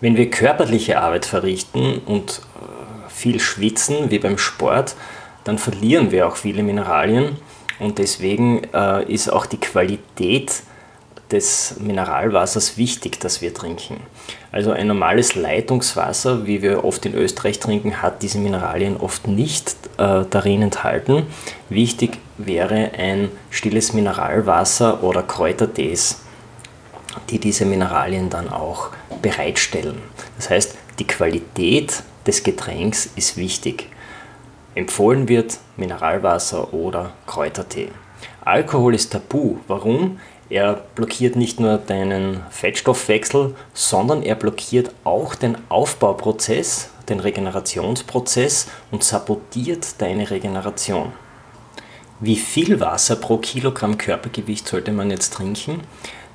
Wenn 0.00 0.16
wir 0.16 0.30
körperliche 0.30 1.00
Arbeit 1.00 1.24
verrichten 1.24 1.98
und 2.04 2.42
äh, 2.56 3.10
viel 3.10 3.40
schwitzen, 3.40 4.10
wie 4.10 4.18
beim 4.18 4.38
Sport, 4.38 4.96
dann 5.44 5.58
verlieren 5.58 6.10
wir 6.10 6.26
auch 6.26 6.36
viele 6.36 6.62
Mineralien 6.62 7.36
und 7.80 7.98
deswegen 7.98 8.62
äh, 8.72 9.12
ist 9.12 9.32
auch 9.32 9.46
die 9.46 9.60
Qualität 9.60 10.62
des 11.30 11.76
Mineralwassers 11.80 12.76
wichtig, 12.76 13.18
das 13.18 13.40
wir 13.40 13.52
trinken. 13.52 14.00
Also 14.52 14.72
ein 14.72 14.86
normales 14.86 15.34
Leitungswasser, 15.34 16.46
wie 16.46 16.62
wir 16.62 16.84
oft 16.84 17.04
in 17.06 17.14
Österreich 17.14 17.58
trinken, 17.58 18.02
hat 18.02 18.22
diese 18.22 18.38
Mineralien 18.38 18.96
oft 18.96 19.26
nicht 19.26 19.74
äh, 19.96 20.24
darin 20.28 20.62
enthalten. 20.62 21.26
Wichtig 21.68 22.18
wäre 22.38 22.92
ein 22.96 23.30
stilles 23.50 23.92
Mineralwasser 23.92 25.02
oder 25.02 25.22
Kräutertees, 25.22 26.20
die 27.30 27.38
diese 27.38 27.64
Mineralien 27.64 28.30
dann 28.30 28.48
auch 28.48 28.90
bereitstellen. 29.22 30.02
Das 30.36 30.50
heißt, 30.50 30.76
die 30.98 31.06
Qualität 31.06 32.02
des 32.26 32.42
Getränks 32.42 33.08
ist 33.16 33.36
wichtig. 33.36 33.88
Empfohlen 34.74 35.28
wird 35.28 35.58
Mineralwasser 35.76 36.74
oder 36.74 37.12
Kräutertee. 37.26 37.90
Alkohol 38.44 38.94
ist 38.94 39.12
tabu. 39.12 39.58
Warum? 39.68 40.18
Er 40.50 40.82
blockiert 40.94 41.36
nicht 41.36 41.60
nur 41.60 41.78
deinen 41.78 42.42
Fettstoffwechsel, 42.50 43.54
sondern 43.72 44.22
er 44.22 44.34
blockiert 44.34 44.92
auch 45.04 45.34
den 45.34 45.56
Aufbauprozess, 45.68 46.90
den 47.08 47.20
Regenerationsprozess 47.20 48.68
und 48.90 49.04
sabotiert 49.04 50.00
deine 50.00 50.30
Regeneration. 50.30 51.12
Wie 52.20 52.36
viel 52.36 52.80
Wasser 52.80 53.16
pro 53.16 53.38
Kilogramm 53.38 53.96
Körpergewicht 53.96 54.68
sollte 54.68 54.92
man 54.92 55.10
jetzt 55.10 55.34
trinken? 55.34 55.82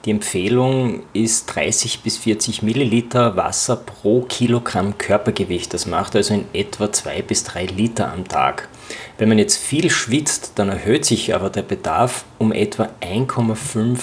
Die 0.06 0.12
Empfehlung 0.12 1.04
ist 1.12 1.48
30 1.48 2.04
bis 2.04 2.18
40 2.20 2.64
Milliliter 2.64 3.36
Wasser 3.36 3.76
pro 3.76 4.22
Kilogramm 4.22 4.98
Körpergewicht. 4.98 5.74
Das 5.74 5.88
macht 5.88 6.16
also 6.16 6.36
in 6.36 6.46
etwa 6.54 6.90
2 6.90 7.22
bis 7.22 7.44
3 7.44 7.66
Liter 7.66 8.14
am 8.14 8.26
Tag. 8.26 8.70
Wenn 9.18 9.28
man 9.28 9.38
jetzt 9.38 9.58
viel 9.58 9.90
schwitzt, 9.90 10.54
dann 10.56 10.70
erhöht 10.70 11.04
sich 11.04 11.36
aber 11.36 11.50
der 11.50 11.64
Bedarf 11.64 12.24
um 12.38 12.54
etwa 12.54 12.88
1,5 13.02 14.00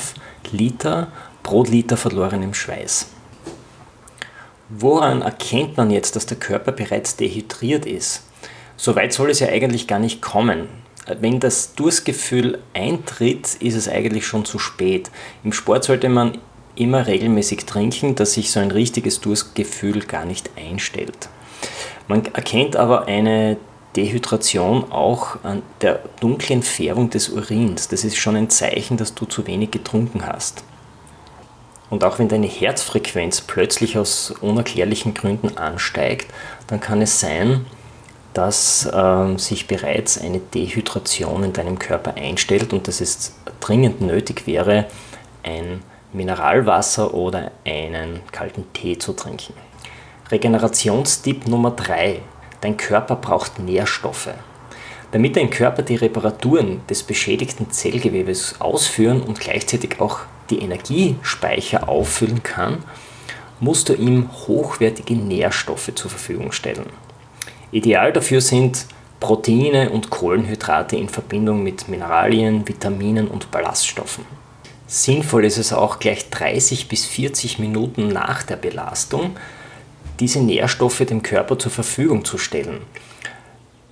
Liter 0.52 1.08
pro 1.42 1.62
Liter 1.62 1.96
verlorenem 1.96 2.52
Schweiß. 2.52 3.06
Woran 4.68 5.22
erkennt 5.22 5.78
man 5.78 5.90
jetzt, 5.90 6.14
dass 6.14 6.26
der 6.26 6.36
Körper 6.36 6.72
bereits 6.72 7.16
dehydriert 7.16 7.86
ist? 7.86 8.22
Soweit 8.76 9.14
soll 9.14 9.30
es 9.30 9.40
ja 9.40 9.48
eigentlich 9.48 9.86
gar 9.86 9.98
nicht 9.98 10.20
kommen 10.20 10.68
wenn 11.20 11.40
das 11.40 11.74
Durstgefühl 11.74 12.58
eintritt, 12.74 13.54
ist 13.60 13.74
es 13.74 13.88
eigentlich 13.88 14.26
schon 14.26 14.44
zu 14.44 14.58
spät. 14.58 15.10
Im 15.44 15.52
Sport 15.52 15.84
sollte 15.84 16.08
man 16.08 16.38
immer 16.74 17.06
regelmäßig 17.06 17.64
trinken, 17.64 18.14
dass 18.14 18.34
sich 18.34 18.50
so 18.50 18.60
ein 18.60 18.70
richtiges 18.70 19.20
Durstgefühl 19.20 20.00
gar 20.00 20.24
nicht 20.24 20.50
einstellt. 20.56 21.28
Man 22.08 22.24
erkennt 22.26 22.76
aber 22.76 23.06
eine 23.06 23.56
Dehydration 23.96 24.92
auch 24.92 25.42
an 25.42 25.62
der 25.80 26.00
dunklen 26.20 26.62
Färbung 26.62 27.08
des 27.10 27.30
Urins. 27.30 27.88
Das 27.88 28.04
ist 28.04 28.16
schon 28.16 28.36
ein 28.36 28.50
Zeichen, 28.50 28.96
dass 28.96 29.14
du 29.14 29.24
zu 29.24 29.46
wenig 29.46 29.70
getrunken 29.70 30.26
hast. 30.26 30.64
Und 31.88 32.04
auch 32.04 32.18
wenn 32.18 32.28
deine 32.28 32.48
Herzfrequenz 32.48 33.40
plötzlich 33.40 33.96
aus 33.96 34.32
unerklärlichen 34.40 35.14
Gründen 35.14 35.56
ansteigt, 35.56 36.26
dann 36.66 36.80
kann 36.80 37.00
es 37.00 37.20
sein, 37.20 37.64
dass 38.36 38.84
äh, 38.84 39.38
sich 39.38 39.66
bereits 39.66 40.20
eine 40.20 40.40
Dehydration 40.40 41.42
in 41.42 41.52
deinem 41.54 41.78
Körper 41.78 42.16
einstellt 42.16 42.74
und 42.74 42.86
dass 42.86 43.00
es 43.00 43.34
dringend 43.60 44.02
nötig 44.02 44.46
wäre, 44.46 44.84
ein 45.42 45.82
Mineralwasser 46.12 47.14
oder 47.14 47.50
einen 47.64 48.20
kalten 48.32 48.70
Tee 48.74 48.98
zu 48.98 49.14
trinken. 49.14 49.54
Regenerationstipp 50.30 51.46
Nummer 51.48 51.70
3. 51.70 52.20
Dein 52.60 52.76
Körper 52.76 53.16
braucht 53.16 53.58
Nährstoffe. 53.58 54.34
Damit 55.12 55.36
dein 55.36 55.48
Körper 55.48 55.80
die 55.80 55.96
Reparaturen 55.96 56.82
des 56.90 57.04
beschädigten 57.04 57.70
Zellgewebes 57.70 58.60
ausführen 58.60 59.22
und 59.22 59.40
gleichzeitig 59.40 59.98
auch 59.98 60.18
die 60.50 60.58
Energiespeicher 60.58 61.88
auffüllen 61.88 62.42
kann, 62.42 62.84
musst 63.60 63.88
du 63.88 63.94
ihm 63.94 64.28
hochwertige 64.46 65.14
Nährstoffe 65.14 65.94
zur 65.94 66.10
Verfügung 66.10 66.52
stellen. 66.52 67.05
Ideal 67.76 68.10
dafür 68.10 68.40
sind 68.40 68.86
Proteine 69.20 69.90
und 69.90 70.08
Kohlenhydrate 70.08 70.96
in 70.96 71.10
Verbindung 71.10 71.62
mit 71.62 71.88
Mineralien, 71.88 72.66
Vitaminen 72.66 73.28
und 73.28 73.50
Ballaststoffen. 73.50 74.24
Sinnvoll 74.86 75.44
ist 75.44 75.58
es 75.58 75.74
auch 75.74 75.98
gleich 75.98 76.30
30 76.30 76.88
bis 76.88 77.04
40 77.04 77.58
Minuten 77.58 78.08
nach 78.08 78.44
der 78.44 78.56
Belastung, 78.56 79.36
diese 80.20 80.40
Nährstoffe 80.40 81.04
dem 81.04 81.22
Körper 81.22 81.58
zur 81.58 81.70
Verfügung 81.70 82.24
zu 82.24 82.38
stellen. 82.38 82.80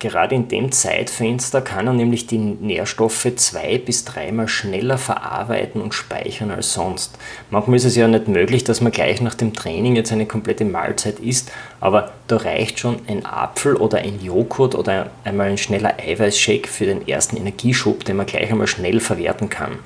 Gerade 0.04 0.34
in 0.34 0.48
dem 0.48 0.70
Zeitfenster 0.70 1.62
kann 1.62 1.86
er 1.86 1.94
nämlich 1.94 2.26
die 2.26 2.36
Nährstoffe 2.36 3.26
zwei 3.36 3.78
bis 3.78 4.04
dreimal 4.04 4.48
schneller 4.48 4.98
verarbeiten 4.98 5.80
und 5.80 5.94
speichern 5.94 6.50
als 6.50 6.74
sonst. 6.74 7.16
Manchmal 7.48 7.76
ist 7.76 7.86
es 7.86 7.96
ja 7.96 8.06
nicht 8.06 8.28
möglich, 8.28 8.64
dass 8.64 8.82
man 8.82 8.92
gleich 8.92 9.22
nach 9.22 9.32
dem 9.32 9.54
Training 9.54 9.96
jetzt 9.96 10.12
eine 10.12 10.26
komplette 10.26 10.66
Mahlzeit 10.66 11.20
isst, 11.20 11.50
aber 11.80 12.12
da 12.26 12.36
reicht 12.36 12.80
schon 12.80 12.98
ein 13.06 13.24
Apfel 13.24 13.76
oder 13.76 13.96
ein 13.96 14.20
Joghurt 14.20 14.74
oder 14.74 15.10
einmal 15.24 15.48
ein 15.48 15.56
schneller 15.56 15.94
Eiweißshake 15.98 16.68
für 16.68 16.84
den 16.84 17.08
ersten 17.08 17.38
Energieschub, 17.38 18.04
den 18.04 18.18
man 18.18 18.26
gleich 18.26 18.52
einmal 18.52 18.66
schnell 18.66 19.00
verwerten 19.00 19.48
kann. 19.48 19.78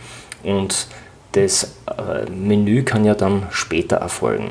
Und 0.43 0.89
das 1.31 1.77
äh, 1.87 2.29
Menü 2.29 2.83
kann 2.83 3.05
ja 3.05 3.15
dann 3.15 3.47
später 3.51 3.99
erfolgen. 3.99 4.51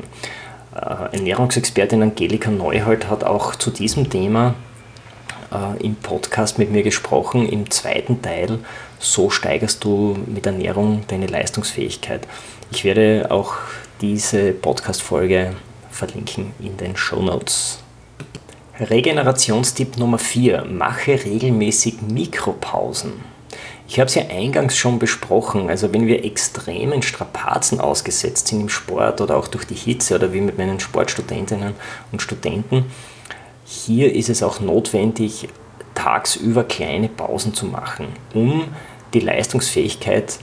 Äh, 0.74 1.14
Ernährungsexpertin 1.14 2.00
Angelika 2.00 2.50
Neuhold 2.50 3.10
hat 3.10 3.22
auch 3.22 3.54
zu 3.54 3.70
diesem 3.70 4.08
Thema 4.08 4.54
äh, 5.52 5.84
im 5.84 5.96
Podcast 5.96 6.58
mit 6.58 6.70
mir 6.70 6.82
gesprochen, 6.82 7.48
im 7.48 7.70
zweiten 7.70 8.22
Teil, 8.22 8.58
so 8.98 9.30
steigerst 9.30 9.84
du 9.84 10.16
mit 10.26 10.46
Ernährung 10.46 11.04
deine 11.08 11.26
Leistungsfähigkeit. 11.26 12.26
Ich 12.70 12.84
werde 12.84 13.28
auch 13.30 13.54
diese 14.00 14.52
Podcast-Folge 14.52 15.54
verlinken 15.90 16.52
in 16.60 16.76
den 16.76 16.96
Show 16.96 17.20
Notes. 17.20 17.80
Regenerationstipp 18.78 19.96
Nummer 19.96 20.18
4. 20.18 20.64
Mache 20.66 21.24
regelmäßig 21.24 22.00
Mikropausen. 22.02 23.12
Ich 23.88 23.98
habe 23.98 24.06
es 24.06 24.14
ja 24.14 24.26
eingangs 24.28 24.76
schon 24.76 24.98
besprochen, 24.98 25.70
also 25.70 25.92
wenn 25.94 26.06
wir 26.06 26.24
extremen 26.24 27.02
Strapazen 27.02 27.80
ausgesetzt 27.80 28.48
sind 28.48 28.60
im 28.60 28.68
Sport 28.68 29.22
oder 29.22 29.36
auch 29.36 29.48
durch 29.48 29.64
die 29.64 29.74
Hitze 29.74 30.14
oder 30.14 30.32
wie 30.32 30.42
mit 30.42 30.58
meinen 30.58 30.78
Sportstudentinnen 30.78 31.72
und 32.12 32.22
Studenten, 32.22 32.84
hier 33.70 34.14
ist 34.14 34.30
es 34.30 34.42
auch 34.42 34.60
notwendig, 34.60 35.46
tagsüber 35.94 36.64
kleine 36.64 37.10
Pausen 37.10 37.52
zu 37.52 37.66
machen, 37.66 38.06
um 38.32 38.64
die 39.12 39.20
Leistungsfähigkeit 39.20 40.38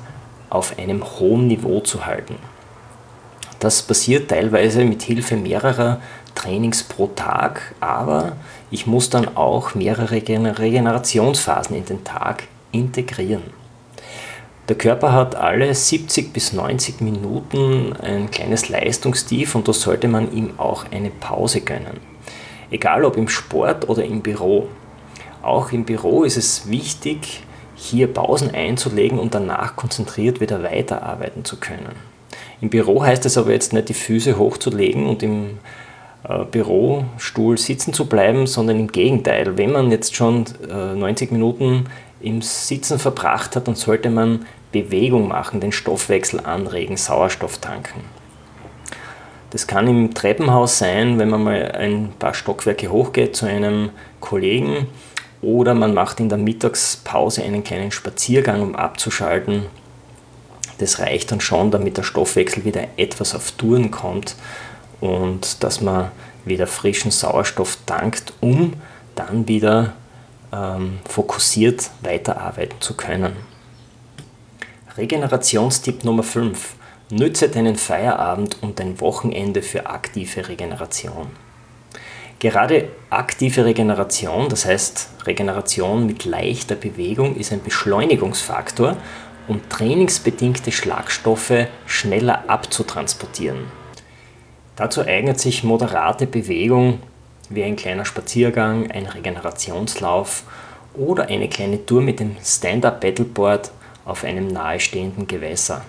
auf 0.52 0.78
einem 0.78 1.04
hohen 1.04 1.48
Niveau 1.48 1.80
zu 1.80 2.06
halten. 2.06 2.36
Das 3.60 3.82
passiert 3.82 4.30
teilweise 4.30 4.86
mit 4.86 5.02
Hilfe 5.02 5.38
mehrerer 5.38 6.02
Trainings 6.36 6.84
pro 6.84 7.08
Tag, 7.08 7.74
aber 7.80 8.34
ich 8.70 8.86
muss 8.86 9.10
dann 9.10 9.36
auch 9.36 9.74
mehrere 9.74 10.12
Regenerationsphasen 10.12 11.76
in 11.76 11.86
den 11.86 12.04
Tag 12.04 12.44
integrieren. 12.72 13.44
Der 14.70 14.76
Körper 14.76 15.14
hat 15.14 15.36
alle 15.36 15.74
70 15.74 16.32
bis 16.32 16.54
90 16.54 17.02
Minuten 17.02 17.94
ein 18.04 18.30
kleines 18.30 18.70
Leistungstief 18.70 19.56
und 19.56 19.68
da 19.68 19.74
sollte 19.74 20.08
man 20.08 20.32
ihm 20.32 20.60
auch 20.60 20.86
eine 20.92 21.10
Pause 21.10 21.62
gönnen. 21.62 22.15
Egal 22.72 23.06
ob 23.06 23.18
im 23.18 23.28
Sport 23.28 23.90
oder 23.90 24.04
im 24.04 24.22
Büro. 24.22 24.68
Auch 25.42 25.72
im 25.72 25.86
Büro 25.86 26.24
ist 26.24 26.38
es 26.38 26.70
wichtig, 26.70 27.44
hier 27.76 28.08
Pausen 28.08 28.54
einzulegen 28.54 29.20
und 29.20 29.36
danach 29.36 29.76
konzentriert 29.76 30.40
wieder 30.40 30.64
weiterarbeiten 30.64 31.46
zu 31.46 31.58
können. 31.58 31.96
Im 32.62 32.70
Büro 32.70 33.04
heißt 33.04 33.26
es 33.26 33.38
aber 33.38 33.52
jetzt 33.52 33.74
nicht, 33.74 33.90
die 33.90 33.94
Füße 33.94 34.38
hochzulegen 34.38 35.06
und 35.06 35.22
im 35.22 35.60
äh, 36.28 36.46
Bürostuhl 36.46 37.58
sitzen 37.58 37.94
zu 37.94 38.06
bleiben, 38.08 38.48
sondern 38.48 38.80
im 38.80 38.88
Gegenteil. 38.92 39.58
Wenn 39.58 39.72
man 39.72 39.92
jetzt 39.92 40.16
schon 40.16 40.46
90 40.68 41.30
äh, 41.30 41.34
Minuten 41.34 41.86
im 42.22 42.42
Sitzen 42.42 42.98
verbracht 42.98 43.56
hat, 43.56 43.68
dann 43.68 43.76
sollte 43.76 44.10
man 44.10 44.46
Bewegung 44.72 45.28
machen, 45.28 45.60
den 45.60 45.72
Stoffwechsel 45.72 46.40
anregen, 46.40 46.98
Sauerstoff 46.98 47.60
tanken. 47.60 48.02
Das 49.52 49.68
kann 49.68 49.88
im 49.88 50.14
Treppenhaus 50.14 50.78
sein, 50.78 51.20
wenn 51.20 51.30
man 51.30 51.44
mal 51.44 51.72
ein 51.72 52.14
paar 52.20 52.34
Stockwerke 52.34 52.90
hochgeht 52.90 53.36
zu 53.36 53.46
einem 53.46 53.92
Kollegen 54.20 54.88
oder 55.42 55.74
man 55.74 55.94
macht 55.94 56.20
in 56.20 56.30
der 56.30 56.38
Mittagspause 56.38 57.44
einen 57.44 57.64
kleinen 57.64 57.92
Spaziergang, 57.92 58.62
um 58.62 58.76
abzuschalten. 58.76 59.68
Das 60.80 61.00
reicht 61.00 61.32
dann 61.32 61.40
schon, 61.40 61.72
damit 61.72 61.98
der 61.98 62.04
Stoffwechsel 62.04 62.66
wieder 62.66 62.88
etwas 62.98 63.36
auf 63.36 63.52
Touren 63.52 63.92
kommt 63.92 64.36
und 65.00 65.64
dass 65.64 65.82
man 65.82 66.12
wieder 66.46 66.68
frischen 66.68 67.12
Sauerstoff 67.12 67.78
tankt, 67.86 68.34
um 68.42 68.74
dann 69.16 69.48
wieder 69.48 69.94
ähm, 70.52 71.00
fokussiert 71.08 71.90
weiterarbeiten 72.02 72.82
zu 72.82 72.96
können. 72.96 73.36
Regenerationstipp 74.98 76.04
Nummer 76.04 76.24
5. 76.24 76.76
Nütze 77.12 77.50
deinen 77.50 77.76
Feierabend 77.76 78.58
und 78.62 78.80
dein 78.80 79.00
Wochenende 79.00 79.62
für 79.62 79.86
aktive 79.86 80.48
Regeneration. 80.48 81.28
Gerade 82.40 82.90
aktive 83.12 83.64
Regeneration, 83.64 84.50
das 84.50 84.66
heißt 84.66 85.10
Regeneration 85.26 86.08
mit 86.08 86.26
leichter 86.26 86.74
Bewegung, 86.74 87.36
ist 87.36 87.54
ein 87.54 87.62
Beschleunigungsfaktor, 87.62 88.98
um 89.48 89.70
trainingsbedingte 89.70 90.72
Schlagstoffe 90.72 91.68
schneller 91.86 92.50
abzutransportieren. 92.50 93.66
Dazu 94.76 95.02
eignet 95.02 95.40
sich 95.40 95.64
moderate 95.64 96.26
Bewegung 96.26 97.00
wie 97.50 97.64
ein 97.64 97.76
kleiner 97.76 98.06
Spaziergang, 98.06 98.90
ein 98.90 99.06
Regenerationslauf 99.06 100.44
oder 100.96 101.28
eine 101.28 101.50
kleine 101.50 101.86
Tour 101.86 102.02
mit 102.02 102.20
dem 102.20 102.36
Stand-Up-Paddleboard 102.44 103.70
auf 104.06 104.24
einem 104.24 104.48
nahestehenden 104.48 105.28
Gewässer. 105.28 105.86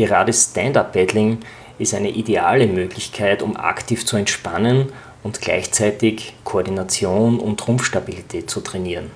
Gerade 0.00 0.32
Stand-Up-Paddling 0.32 1.40
ist 1.78 1.92
eine 1.92 2.08
ideale 2.08 2.66
Möglichkeit, 2.66 3.42
um 3.42 3.54
aktiv 3.54 4.06
zu 4.06 4.16
entspannen 4.16 4.94
und 5.22 5.42
gleichzeitig 5.42 6.32
Koordination 6.42 7.38
und 7.38 7.68
Rumpfstabilität 7.68 8.48
zu 8.48 8.62
trainieren. 8.62 9.10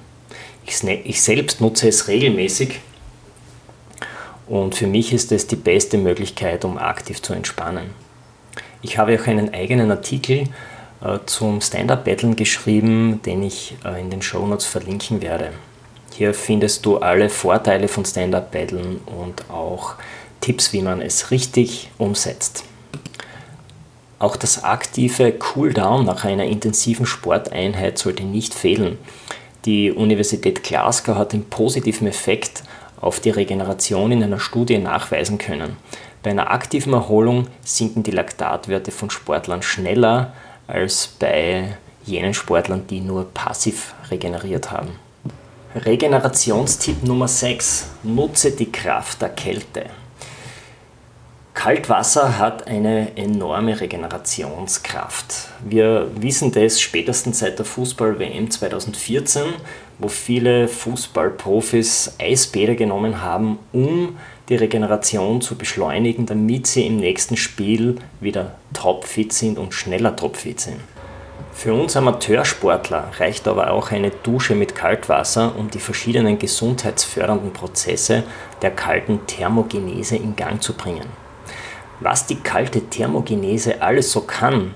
Ich, 0.67 0.85
ich 0.85 1.23
selbst 1.23 1.63
nutze 1.63 1.89
es 1.89 2.07
regelmäßig 2.07 2.81
und 4.47 4.75
für 4.75 4.87
mich 4.87 5.15
ist 5.15 5.33
es 5.33 5.47
die 5.47 5.57
beste 5.57 5.97
Möglichkeit, 5.97 6.67
um 6.67 6.77
aktiv 6.77 7.23
zu 7.23 7.33
entspannen. 7.33 7.89
Ich 8.83 8.99
habe 8.99 9.19
auch 9.19 9.27
einen 9.27 9.55
eigenen 9.55 9.91
Artikel 9.91 10.49
äh, 11.03 11.19
zum 11.25 11.63
Stand-Up-Battlen 11.63 12.37
geschrieben, 12.37 13.23
den 13.25 13.43
ich 13.43 13.75
äh, 13.87 13.99
in 13.99 14.11
den 14.11 14.21
Show 14.21 14.47
Notes 14.47 14.67
verlinken 14.67 15.23
werde. 15.23 15.49
Hier 16.13 16.35
findest 16.35 16.85
du 16.85 16.99
alle 16.99 17.31
Vorteile 17.31 17.89
von 17.89 18.05
Stand-Up-Battlen 18.05 18.99
und 19.07 19.51
auch 19.51 19.95
Tipps, 20.45 20.75
wie 20.75 20.83
man 20.83 21.01
es 21.01 21.31
richtig 21.31 21.89
umsetzt. 21.97 22.65
Auch 24.19 24.37
das 24.37 24.63
aktive 24.63 25.33
Cooldown 25.33 26.05
nach 26.05 26.27
einer 26.27 26.45
intensiven 26.45 27.07
Sporteinheit 27.07 27.97
sollte 27.97 28.25
nicht 28.25 28.53
fehlen. 28.53 28.99
Die 29.65 29.91
Universität 29.91 30.63
Glasgow 30.63 31.17
hat 31.17 31.33
den 31.33 31.47
positiven 31.47 32.07
Effekt 32.07 32.63
auf 33.01 33.21
die 33.21 33.31
Regeneration 33.31 34.13
in 34.13 34.23
einer 34.23 34.39
Studie 34.39 34.77
nachweisen 34.77 35.39
können. 35.39 35.79
Bei 36.23 36.29
einer 36.29 36.51
aktiven 36.51 36.93
Erholung 36.93 37.47
sinken 37.63 38.03
die 38.03 38.11
Laktatwerte 38.11 38.91
von 38.91 39.09
Sportlern 39.09 39.63
schneller 39.63 40.35
als 40.67 41.07
bei 41.07 41.79
jenen 42.05 42.35
Sportlern, 42.35 42.87
die 42.87 43.01
nur 43.01 43.33
passiv 43.33 43.95
regeneriert 44.11 44.71
haben. 44.71 44.91
Regenerationstipp 45.75 47.03
Nummer 47.03 47.29
6. 47.29 47.87
Nutze 48.03 48.53
die 48.53 48.71
Kraft 48.71 49.23
der 49.23 49.31
Kälte. 49.31 49.87
Kaltwasser 51.55 52.37
hat 52.39 52.67
eine 52.67 53.17
enorme 53.17 53.81
Regenerationskraft. 53.81 55.51
Wir 55.65 56.11
wissen 56.21 56.51
das 56.51 56.81
spätestens 56.81 57.39
seit 57.39 57.59
der 57.59 57.65
Fußball-WM 57.65 58.51
2014, 58.51 59.45
wo 59.99 60.09
viele 60.09 60.67
Fußballprofis 60.67 62.17
Eisbäder 62.21 62.75
genommen 62.75 63.23
haben, 63.23 63.61
um 63.73 64.17
die 64.49 64.57
Regeneration 64.57 65.41
zu 65.41 65.57
beschleunigen, 65.57 66.27
damit 66.27 66.67
sie 66.67 66.87
im 66.87 66.97
nächsten 66.97 67.37
Spiel 67.37 67.97
wieder 68.21 68.57
topfit 68.75 69.33
sind 69.33 69.57
und 69.57 69.73
schneller 69.73 70.17
topfit 70.17 70.61
sind. 70.61 70.81
Für 71.53 71.73
uns 71.73 71.97
Amateursportler 71.97 73.13
reicht 73.19 73.47
aber 73.47 73.71
auch 73.71 73.93
eine 73.93 74.11
Dusche 74.11 74.57
mit 74.57 74.75
Kaltwasser, 74.75 75.55
um 75.57 75.71
die 75.71 75.79
verschiedenen 75.79 76.39
gesundheitsfördernden 76.39 77.53
Prozesse 77.53 78.25
der 78.61 78.73
kalten 78.73 79.25
Thermogenese 79.29 80.17
in 80.17 80.35
Gang 80.35 80.61
zu 80.61 80.75
bringen. 80.75 81.24
Was 82.01 82.27
die 82.27 82.37
kalte 82.37 82.81
Thermogenese 82.83 83.81
alles 83.81 84.13
so 84.13 84.23
kann, 84.23 84.75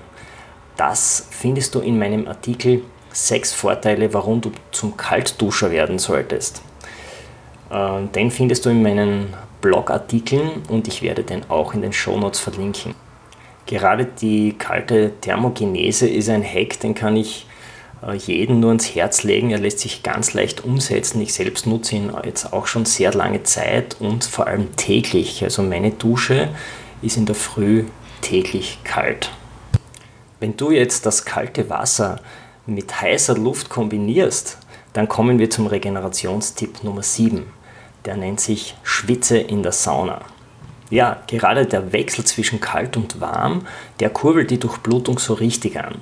das 0.77 1.27
findest 1.29 1.75
du 1.75 1.79
in 1.79 1.99
meinem 1.99 2.27
Artikel 2.27 2.83
6 3.11 3.53
Vorteile, 3.53 4.13
warum 4.13 4.39
du 4.39 4.51
zum 4.71 4.95
Kaltduscher 4.95 5.71
werden 5.71 5.99
solltest. 5.99 6.61
Äh, 7.69 8.07
den 8.15 8.31
findest 8.31 8.65
du 8.65 8.69
in 8.69 8.81
meinen 8.81 9.33
Blogartikeln 9.61 10.63
und 10.69 10.87
ich 10.87 11.01
werde 11.01 11.23
den 11.23 11.49
auch 11.49 11.73
in 11.73 11.81
den 11.81 11.93
Shownotes 11.93 12.39
verlinken. 12.39 12.95
Gerade 13.65 14.05
die 14.05 14.53
kalte 14.57 15.11
Thermogenese 15.21 16.07
ist 16.07 16.29
ein 16.29 16.43
Hack, 16.43 16.79
den 16.79 16.95
kann 16.95 17.17
ich 17.17 17.45
äh, 18.01 18.15
jedem 18.15 18.59
nur 18.59 18.69
ans 18.69 18.95
Herz 18.95 19.23
legen. 19.23 19.51
Er 19.51 19.59
lässt 19.59 19.79
sich 19.79 20.01
ganz 20.01 20.33
leicht 20.33 20.63
umsetzen. 20.63 21.21
Ich 21.21 21.33
selbst 21.33 21.67
nutze 21.67 21.95
ihn 21.95 22.11
jetzt 22.23 22.53
auch 22.53 22.67
schon 22.67 22.85
sehr 22.85 23.13
lange 23.13 23.43
Zeit 23.43 23.97
und 23.99 24.23
vor 24.23 24.47
allem 24.47 24.75
täglich. 24.75 25.43
Also 25.43 25.61
meine 25.61 25.91
Dusche 25.91 26.49
ist 27.01 27.17
in 27.17 27.25
der 27.25 27.35
Früh 27.35 27.85
täglich 28.21 28.79
kalt. 28.83 29.31
Wenn 30.39 30.57
du 30.57 30.71
jetzt 30.71 31.05
das 31.05 31.25
kalte 31.25 31.69
Wasser 31.69 32.19
mit 32.65 33.01
heißer 33.01 33.37
Luft 33.37 33.69
kombinierst, 33.69 34.57
dann 34.93 35.07
kommen 35.07 35.39
wir 35.39 35.49
zum 35.49 35.67
Regenerationstipp 35.67 36.83
Nummer 36.83 37.03
7 37.03 37.45
der 38.05 38.17
nennt 38.17 38.39
sich 38.39 38.75
Schwitze 38.83 39.37
in 39.37 39.63
der 39.63 39.71
Sauna. 39.71 40.21
Ja, 40.89 41.21
gerade 41.27 41.65
der 41.65 41.93
Wechsel 41.93 42.25
zwischen 42.25 42.59
kalt 42.59 42.97
und 42.97 43.21
warm, 43.21 43.67
der 43.99 44.09
kurbelt 44.09 44.49
die 44.49 44.59
Durchblutung 44.59 45.19
so 45.19 45.33
richtig 45.33 45.79
an. 45.79 45.95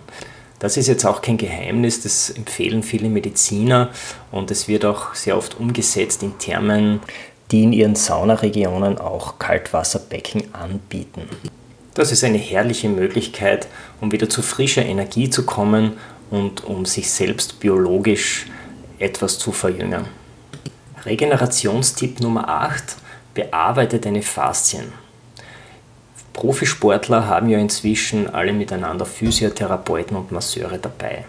Das 0.60 0.77
ist 0.77 0.88
jetzt 0.88 1.05
auch 1.05 1.21
kein 1.21 1.38
Geheimnis, 1.38 2.01
das 2.01 2.29
empfehlen 2.29 2.81
viele 2.81 3.10
Mediziner 3.10 3.89
und 4.31 4.49
es 4.49 4.67
wird 4.67 4.86
auch 4.86 5.13
sehr 5.13 5.38
oft 5.38 5.60
umgesetzt 5.60 6.23
in 6.23 6.38
Thermen, 6.39 7.01
die 7.51 7.63
in 7.63 7.73
ihren 7.73 7.95
Saunaregionen 7.95 8.97
auch 8.97 9.39
Kaltwasserbecken 9.39 10.53
anbieten. 10.53 11.23
Das 11.93 12.12
ist 12.12 12.23
eine 12.23 12.38
herrliche 12.38 12.89
Möglichkeit, 12.89 13.67
um 14.01 14.12
wieder 14.12 14.29
zu 14.29 14.41
frischer 14.41 14.86
Energie 14.86 15.29
zu 15.29 15.45
kommen 15.45 15.93
und 16.29 16.63
um 16.63 16.86
sich 16.86 17.10
selbst 17.10 17.60
biologisch 17.60 18.47
etwas 18.99 19.39
zu 19.39 19.51
verjüngern. 19.51 20.05
Regenerationstipp 21.05 22.19
Nummer 22.19 22.49
8. 22.49 22.97
Bearbeite 23.33 23.99
deine 23.99 24.21
Faszien. 24.21 24.91
Profisportler 26.33 27.27
haben 27.27 27.49
ja 27.49 27.57
inzwischen 27.57 28.29
alle 28.29 28.53
miteinander 28.53 29.05
Physiotherapeuten 29.05 30.15
und 30.17 30.31
Masseure 30.31 30.77
dabei. 30.77 31.25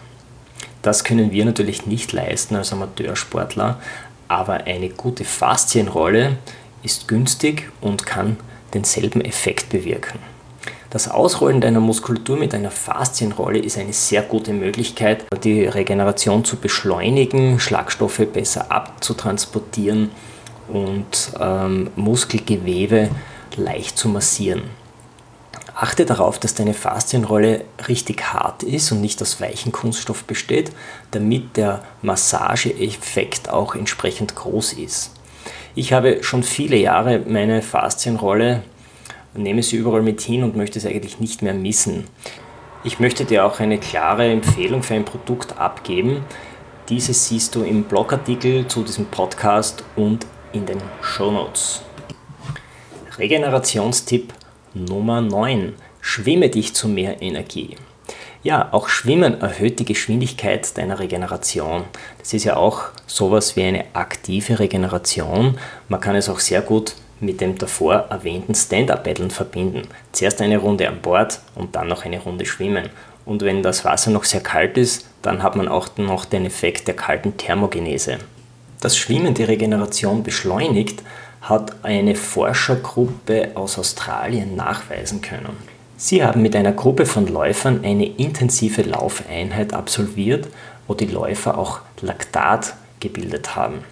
Das 0.83 1.03
können 1.03 1.33
wir 1.33 1.45
natürlich 1.45 1.87
nicht 1.87 2.13
leisten 2.13 2.57
als 2.57 2.73
Amateursportler, 2.73 3.81
aber 4.29 4.65
eine 4.65 4.91
gute 4.91 5.25
Faszienrolle 5.25 6.37
ist 6.83 7.09
günstig 7.09 7.71
und 7.81 8.07
kann 8.07 8.37
denselben 8.75 9.21
Effekt 9.23 9.71
bewirken. 9.71 10.19
Das 10.91 11.11
Ausrollen 11.11 11.61
deiner 11.61 11.81
Muskulatur 11.81 12.39
mit 12.39 12.55
einer 12.55 12.71
Faszienrolle 12.71 13.59
ist 13.59 13.77
eine 13.77 13.93
sehr 13.93 14.23
gute 14.23 14.55
Möglichkeit, 14.55 15.27
die 15.45 15.65
Regeneration 15.65 16.45
zu 16.45 16.57
beschleunigen, 16.57 17.61
Schlagstoffe 17.61 18.27
besser 18.33 18.73
abzutransportieren 18.73 20.11
und 20.69 21.33
ähm, 21.39 21.91
Muskelgewebe 21.97 23.11
leicht 23.57 23.99
zu 23.99 24.09
massieren. 24.09 24.63
Achte 25.81 26.05
darauf, 26.05 26.41
dass 26.41 26.55
deine 26.55 26.75
Faszienrolle 26.75 27.65
richtig 27.87 28.33
hart 28.33 28.65
ist 28.65 28.91
und 28.91 29.01
nicht 29.01 29.23
aus 29.23 29.41
weichem 29.41 29.71
Kunststoff 29.71 30.25
besteht, 30.25 30.73
damit 31.13 31.57
der 31.57 31.85
Massageeffekt 32.03 33.49
auch 33.49 33.77
entsprechend 33.77 34.35
groß 34.35 34.73
ist. 34.73 35.13
Ich 35.77 35.93
habe 35.93 36.25
schon 36.25 36.43
viele 36.43 36.77
Jahre 36.77 37.21
meine 37.21 37.63
Faszienrolle, 37.63 38.65
nehme 39.35 39.63
sie 39.63 39.77
überall 39.77 40.03
mit 40.03 40.21
hin 40.21 40.43
und 40.43 40.57
möchte 40.57 40.81
sie 40.81 40.89
eigentlich 40.89 41.21
nicht 41.21 41.43
mehr 41.43 41.55
missen. 41.55 42.09
Ich 42.83 42.99
möchte 42.99 43.25
dir 43.25 43.47
auch 43.47 43.61
eine 43.61 43.79
klare 43.79 44.27
Empfehlung 44.27 44.83
für 44.83 44.95
ein 44.95 45.05
Produkt 45.05 45.59
abgeben. 45.59 46.25
Diese 46.89 47.15
siehst 47.15 47.55
du 47.55 47.63
im 47.63 47.85
Blogartikel 47.85 48.67
zu 48.67 48.83
diesem 48.83 49.07
Podcast 49.07 49.85
und 49.95 50.27
in 50.53 50.67
den 50.67 50.83
Show 51.03 51.31
Notes. 51.31 51.83
Regenerationstipp 53.17 54.35
Nummer 54.75 55.21
9. 55.21 55.75
Schwimme 56.01 56.51
dich 56.51 56.75
zu 56.75 56.89
mehr 56.89 57.23
Energie. 57.23 57.77
Ja, 58.43 58.69
auch 58.73 58.89
Schwimmen 58.89 59.41
erhöht 59.41 59.79
die 59.79 59.85
Geschwindigkeit 59.85 60.77
deiner 60.77 60.99
Regeneration. 60.99 61.85
Das 62.19 62.35
ist 62.35 62.45
ja 62.45 62.57
auch 62.57 62.85
sowas 63.07 63.57
wie 63.57 63.63
eine 63.65 63.85
aktive 63.95 64.59
Regeneration. 64.59 65.59
Man 65.89 66.01
kann 66.01 66.17
es 66.17 66.29
auch 66.29 66.39
sehr 66.39 66.61
gut 66.61 66.95
mit 67.21 67.41
dem 67.41 67.59
davor 67.59 68.07
erwähnten 68.11 68.55
Stand-Up-Paddeln 68.55 69.31
verbinden. 69.31 69.83
Zuerst 70.13 70.41
eine 70.41 70.59
Runde 70.59 70.87
an 70.87 71.01
Bord 71.01 71.41
und 71.55 71.75
dann 71.75 71.89
noch 71.89 72.05
eine 72.05 72.21
Runde 72.21 72.47
schwimmen. 72.47 72.91
Und 73.25 73.43
wenn 73.43 73.63
das 73.63 73.85
Wasser 73.85 74.11
noch 74.11 74.25
sehr 74.25 74.41
kalt 74.41 74.79
ist, 74.79 75.07
dann 75.23 75.43
hat 75.43 75.57
man 75.57 75.67
auch 75.67 75.89
noch 75.97 76.25
den 76.25 76.47
Effekt 76.47 76.87
der 76.87 76.95
kalten 76.95 77.37
Thermogenese. 77.37 78.19
Dass 78.81 78.97
Schwimmen 78.97 79.35
die 79.35 79.45
Regeneration 79.45 80.23
beschleunigt, 80.23 81.03
hat 81.41 81.85
eine 81.85 82.15
Forschergruppe 82.15 83.53
aus 83.55 83.79
Australien 83.79 84.57
nachweisen 84.57 85.21
können. 85.21 85.57
Sie 85.97 86.23
haben 86.23 86.43
mit 86.43 86.55
einer 86.55 86.73
Gruppe 86.73 87.07
von 87.07 87.27
Läufern 87.27 87.85
eine 87.85 88.07
intensive 88.07 88.83
Laufeinheit 88.83 89.73
absolviert, 89.73 90.49
wo 90.87 90.95
die 90.95 91.07
Läufer 91.07 91.59
auch 91.59 91.81
Laktat 92.01 92.75
gebildet 93.01 93.57
haben. 93.57 93.85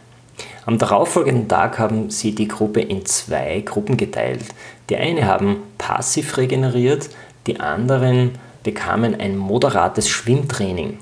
Am 0.67 0.79
darauffolgenden 0.79 1.49
Tag 1.49 1.79
haben 1.79 2.11
sie 2.11 2.35
die 2.35 2.49
Gruppe 2.49 2.81
in 2.81 3.07
zwei 3.07 3.61
Gruppen 3.61 3.97
geteilt. 3.97 4.45
Die 4.91 4.97
eine 4.97 5.27
haben 5.27 5.59
passiv 5.79 6.37
regeneriert, 6.37 7.11
die 7.47 7.61
anderen 7.61 8.33
bekamen 8.63 9.19
ein 9.19 9.37
moderates 9.37 10.09
Schwimmtraining. 10.09 10.99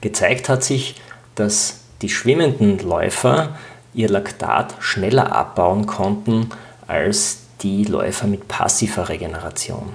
Gezeigt 0.00 0.48
hat 0.48 0.64
sich, 0.64 1.00
dass 1.34 1.80
die 2.02 2.08
schwimmenden 2.08 2.78
Läufer 2.78 3.56
ihr 3.94 4.08
Laktat 4.08 4.74
schneller 4.80 5.34
abbauen 5.34 5.86
konnten 5.86 6.50
als 6.86 7.40
die 7.62 7.84
Läufer 7.84 8.26
mit 8.26 8.48
passiver 8.48 9.08
Regeneration. 9.08 9.90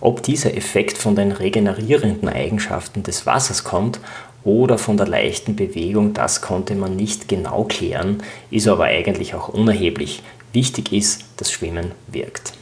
Ob 0.00 0.22
dieser 0.22 0.56
Effekt 0.56 0.98
von 0.98 1.16
den 1.16 1.32
regenerierenden 1.32 2.28
Eigenschaften 2.28 3.02
des 3.02 3.26
Wassers 3.26 3.64
kommt 3.64 3.98
oder 4.44 4.78
von 4.78 4.96
der 4.96 5.08
leichten 5.08 5.56
Bewegung, 5.56 6.12
das 6.12 6.42
konnte 6.42 6.74
man 6.74 6.96
nicht 6.96 7.28
genau 7.28 7.64
klären, 7.64 8.22
ist 8.50 8.68
aber 8.68 8.84
eigentlich 8.84 9.34
auch 9.34 9.48
unerheblich. 9.48 10.22
Wichtig 10.52 10.92
ist, 10.92 11.24
dass 11.36 11.50
Schwimmen 11.50 11.92
wirkt. 12.08 12.52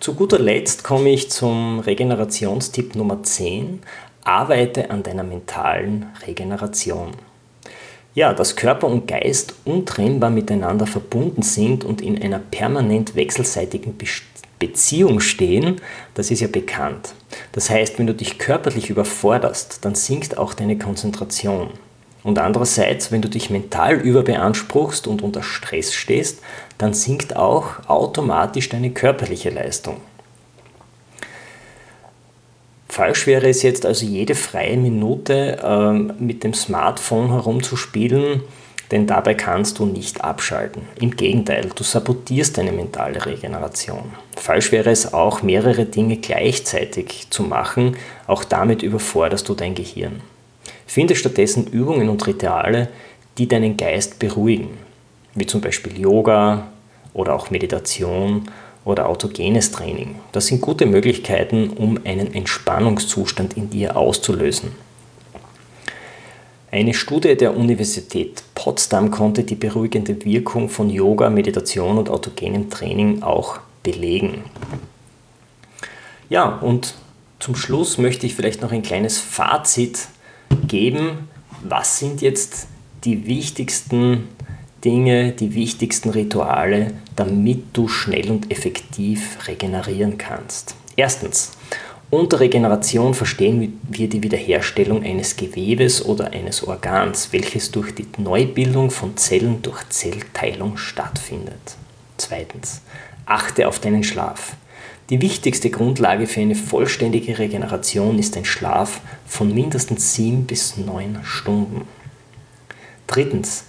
Zu 0.00 0.14
guter 0.14 0.38
Letzt 0.38 0.84
komme 0.84 1.10
ich 1.10 1.30
zum 1.30 1.80
Regenerationstipp 1.80 2.96
Nummer 2.96 3.22
10. 3.22 3.82
Arbeite 4.24 4.90
an 4.90 5.02
deiner 5.02 5.22
mentalen 5.22 6.06
Regeneration. 6.26 7.12
Ja, 8.14 8.34
dass 8.34 8.56
Körper 8.56 8.88
und 8.88 9.08
Geist 9.08 9.54
untrennbar 9.64 10.28
miteinander 10.28 10.86
verbunden 10.86 11.40
sind 11.40 11.82
und 11.82 12.02
in 12.02 12.22
einer 12.22 12.38
permanent 12.38 13.14
wechselseitigen 13.14 13.94
Beziehung 14.58 15.20
stehen, 15.20 15.80
das 16.12 16.30
ist 16.30 16.40
ja 16.40 16.48
bekannt. 16.48 17.14
Das 17.52 17.70
heißt, 17.70 17.98
wenn 17.98 18.06
du 18.06 18.14
dich 18.14 18.38
körperlich 18.38 18.90
überforderst, 18.90 19.84
dann 19.84 19.94
sinkt 19.94 20.36
auch 20.36 20.52
deine 20.52 20.76
Konzentration. 20.76 21.70
Und 22.22 22.38
andererseits, 22.38 23.10
wenn 23.10 23.22
du 23.22 23.28
dich 23.28 23.50
mental 23.50 23.94
überbeanspruchst 23.94 25.06
und 25.06 25.22
unter 25.22 25.42
Stress 25.42 25.94
stehst, 25.94 26.40
dann 26.78 26.92
sinkt 26.92 27.34
auch 27.36 27.88
automatisch 27.88 28.68
deine 28.68 28.90
körperliche 28.90 29.50
Leistung. 29.50 29.96
Falsch 32.92 33.26
wäre 33.26 33.48
es 33.48 33.62
jetzt 33.62 33.86
also 33.86 34.04
jede 34.04 34.34
freie 34.34 34.76
Minute 34.76 35.58
ähm, 35.64 36.12
mit 36.18 36.44
dem 36.44 36.52
Smartphone 36.52 37.30
herumzuspielen, 37.30 38.42
denn 38.90 39.06
dabei 39.06 39.32
kannst 39.32 39.78
du 39.78 39.86
nicht 39.86 40.22
abschalten. 40.22 40.82
Im 41.00 41.16
Gegenteil, 41.16 41.70
du 41.74 41.84
sabotierst 41.84 42.58
deine 42.58 42.70
mentale 42.70 43.24
Regeneration. 43.24 44.12
Falsch 44.36 44.72
wäre 44.72 44.90
es 44.90 45.14
auch, 45.14 45.42
mehrere 45.42 45.86
Dinge 45.86 46.18
gleichzeitig 46.18 47.28
zu 47.30 47.44
machen, 47.44 47.96
auch 48.26 48.44
damit 48.44 48.82
überforderst 48.82 49.48
du 49.48 49.54
dein 49.54 49.74
Gehirn. 49.74 50.20
Finde 50.86 51.16
stattdessen 51.16 51.68
Übungen 51.68 52.10
und 52.10 52.26
Rituale, 52.26 52.90
die 53.38 53.48
deinen 53.48 53.78
Geist 53.78 54.18
beruhigen, 54.18 54.76
wie 55.34 55.46
zum 55.46 55.62
Beispiel 55.62 55.98
Yoga 55.98 56.66
oder 57.14 57.32
auch 57.32 57.48
Meditation 57.48 58.50
oder 58.84 59.08
autogenes 59.08 59.70
Training. 59.70 60.16
Das 60.32 60.46
sind 60.46 60.60
gute 60.60 60.86
Möglichkeiten, 60.86 61.70
um 61.70 61.98
einen 62.04 62.34
Entspannungszustand 62.34 63.56
in 63.56 63.70
dir 63.70 63.96
auszulösen. 63.96 64.72
Eine 66.70 66.94
Studie 66.94 67.36
der 67.36 67.56
Universität 67.56 68.42
Potsdam 68.54 69.10
konnte 69.10 69.44
die 69.44 69.56
beruhigende 69.56 70.24
Wirkung 70.24 70.70
von 70.70 70.88
Yoga, 70.88 71.28
Meditation 71.28 71.98
und 71.98 72.08
autogenem 72.08 72.70
Training 72.70 73.22
auch 73.22 73.58
belegen. 73.82 74.44
Ja, 76.30 76.46
und 76.46 76.94
zum 77.40 77.56
Schluss 77.56 77.98
möchte 77.98 78.24
ich 78.24 78.34
vielleicht 78.34 78.62
noch 78.62 78.72
ein 78.72 78.82
kleines 78.82 79.18
Fazit 79.18 80.08
geben. 80.66 81.28
Was 81.62 81.98
sind 81.98 82.22
jetzt 82.22 82.68
die 83.04 83.26
wichtigsten 83.26 84.28
Dinge, 84.84 85.32
die 85.32 85.54
wichtigsten 85.54 86.10
Rituale, 86.10 86.92
damit 87.14 87.66
du 87.72 87.88
schnell 87.88 88.30
und 88.30 88.50
effektiv 88.50 89.46
regenerieren 89.46 90.18
kannst. 90.18 90.74
Erstens, 90.96 91.52
unter 92.10 92.40
Regeneration 92.40 93.14
verstehen 93.14 93.80
wir 93.88 94.08
die 94.08 94.22
Wiederherstellung 94.22 95.02
eines 95.02 95.36
Gewebes 95.36 96.04
oder 96.04 96.32
eines 96.32 96.62
Organs, 96.62 97.32
welches 97.32 97.70
durch 97.70 97.94
die 97.94 98.06
Neubildung 98.18 98.90
von 98.90 99.16
Zellen 99.16 99.62
durch 99.62 99.88
Zellteilung 99.88 100.76
stattfindet. 100.76 101.76
Zweitens, 102.18 102.82
achte 103.24 103.66
auf 103.66 103.78
deinen 103.78 104.04
Schlaf. 104.04 104.56
Die 105.10 105.22
wichtigste 105.22 105.70
Grundlage 105.70 106.26
für 106.26 106.40
eine 106.40 106.54
vollständige 106.54 107.38
Regeneration 107.38 108.18
ist 108.18 108.36
ein 108.36 108.44
Schlaf 108.44 109.00
von 109.26 109.54
mindestens 109.54 110.14
7 110.14 110.44
bis 110.44 110.76
9 110.76 111.20
Stunden. 111.22 111.82
Drittens, 113.06 113.64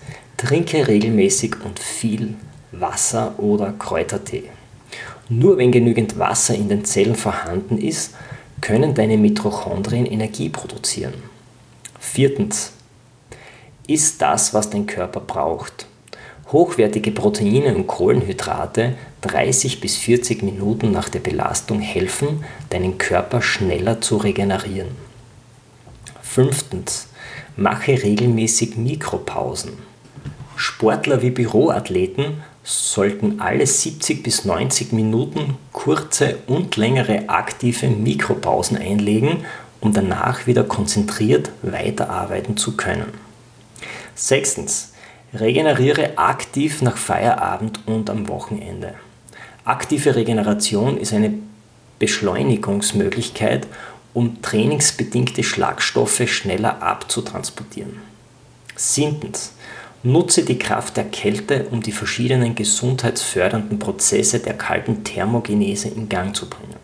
Trinke 0.46 0.90
regelmäßig 0.90 1.56
und 1.64 1.80
viel 1.80 2.36
Wasser 2.74 3.40
oder 3.40 3.72
Kräutertee. 3.80 4.44
Nur 5.30 5.58
wenn 5.58 5.72
genügend 5.72 6.20
Wasser 6.20 6.54
in 6.54 6.68
den 6.68 6.84
Zellen 6.84 7.16
vorhanden 7.16 7.78
ist, 7.78 8.14
können 8.60 8.94
deine 8.94 9.18
Mitochondrien 9.18 10.06
Energie 10.06 10.50
produzieren. 10.50 11.14
Viertens. 11.98 12.74
Ist 13.88 14.22
das, 14.22 14.54
was 14.54 14.70
dein 14.70 14.86
Körper 14.86 15.22
braucht. 15.22 15.86
Hochwertige 16.52 17.12
Proteine 17.12 17.74
und 17.74 17.88
Kohlenhydrate 17.88 18.96
30 19.22 19.80
bis 19.80 19.96
40 19.96 20.44
Minuten 20.44 20.92
nach 20.92 21.08
der 21.08 21.20
Belastung 21.20 21.80
helfen, 21.80 22.44
deinen 22.70 22.98
Körper 22.98 23.42
schneller 23.42 24.02
zu 24.02 24.18
regenerieren. 24.18 24.90
Fünftens. 26.22 27.08
Mache 27.56 28.04
regelmäßig 28.04 28.76
Mikropausen. 28.76 29.93
Sportler 30.56 31.22
wie 31.22 31.32
Büroathleten 31.32 32.44
sollten 32.64 33.42
alle 33.42 33.68
70 33.68 34.24
bis 34.24 34.46
90 34.46 34.94
Minuten 34.94 35.58
kurze 35.72 36.38
und 36.48 36.78
längere 36.78 37.28
aktive 37.28 37.88
Mikropausen 37.88 38.78
einlegen, 38.78 39.46
um 39.82 39.94
danach 39.94 40.48
wieder 40.48 40.64
konzentriert 40.64 41.52
weiterarbeiten 41.62 42.58
zu 42.58 42.78
können. 42.78 43.14
Sechstens. 44.16 44.90
Regeneriere 45.34 46.20
aktiv 46.20 46.84
nach 46.84 46.96
Feierabend 46.96 47.80
und 47.88 48.12
am 48.12 48.28
Wochenende. 48.28 48.94
Aktive 49.66 50.16
Regeneration 50.16 50.98
ist 50.98 51.12
eine 51.12 51.34
Beschleunigungsmöglichkeit, 51.98 53.66
um 54.14 54.44
trainingsbedingte 54.44 55.42
Schlagstoffe 55.44 56.28
schneller 56.28 56.84
abzutransportieren. 56.84 57.98
Siebtens. 58.76 59.54
Nutze 60.06 60.44
die 60.44 60.60
Kraft 60.60 60.98
der 60.98 61.06
Kälte, 61.06 61.68
um 61.72 61.82
die 61.82 61.94
verschiedenen 61.94 62.56
gesundheitsfördernden 62.56 63.80
Prozesse 63.80 64.40
der 64.40 64.54
kalten 64.54 65.06
Thermogenese 65.06 65.88
in 65.88 66.10
Gang 66.10 66.36
zu 66.36 66.50
bringen. 66.50 66.76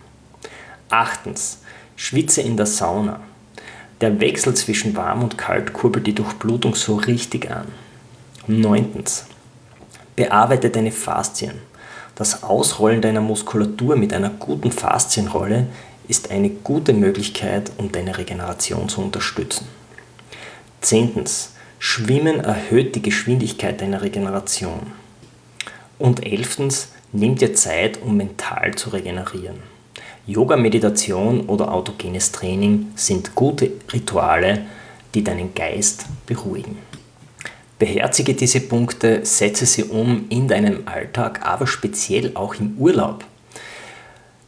Achtens. 0.90 1.60
Schwitze 1.98 2.42
in 2.42 2.56
der 2.56 2.66
Sauna. 2.66 3.20
Der 4.00 4.22
Wechsel 4.22 4.54
zwischen 4.54 4.96
warm 4.96 5.22
und 5.22 5.38
kalt 5.38 5.74
kurbelt 5.74 6.08
die 6.08 6.16
Durchblutung 6.16 6.76
so 6.76 6.96
richtig 6.96 7.52
an. 7.52 7.68
Neuntens. 8.48 9.26
Bearbeite 10.16 10.70
deine 10.70 10.94
Faszien. 10.94 11.56
Das 12.16 12.44
Ausrollen 12.44 13.02
deiner 13.02 13.20
Muskulatur 13.20 13.98
mit 13.98 14.14
einer 14.14 14.30
guten 14.30 14.72
Faszienrolle 14.72 15.68
ist 16.08 16.32
eine 16.32 16.50
gute 16.50 16.94
Möglichkeit, 16.94 17.72
um 17.76 17.92
deine 17.92 18.18
Regeneration 18.18 18.88
zu 18.88 19.02
unterstützen. 19.02 19.68
Zehntens. 20.80 21.52
Schwimmen 21.82 22.42
erhöht 22.42 22.96
die 22.96 23.02
Geschwindigkeit 23.02 23.80
deiner 23.80 24.02
Regeneration. 24.02 24.92
Und 25.98 26.26
elftens. 26.26 26.90
Nimm 27.12 27.38
dir 27.38 27.56
Zeit, 27.56 28.02
um 28.04 28.18
mental 28.18 28.76
zu 28.76 28.90
regenerieren. 28.90 29.56
Yoga, 30.28 30.58
Meditation 30.58 31.48
oder 31.48 31.74
autogenes 31.74 32.32
Training 32.32 32.92
sind 32.96 33.34
gute 33.34 33.72
Rituale, 33.92 34.66
die 35.16 35.24
deinen 35.24 35.56
Geist 35.56 36.06
beruhigen. 36.28 36.78
Beherzige 37.80 38.36
diese 38.36 38.60
Punkte, 38.60 39.26
setze 39.26 39.66
sie 39.66 39.86
um 39.86 40.26
in 40.30 40.48
deinem 40.48 40.82
Alltag, 40.86 41.40
aber 41.44 41.66
speziell 41.66 42.32
auch 42.36 42.56
im 42.56 42.76
Urlaub. 42.78 43.24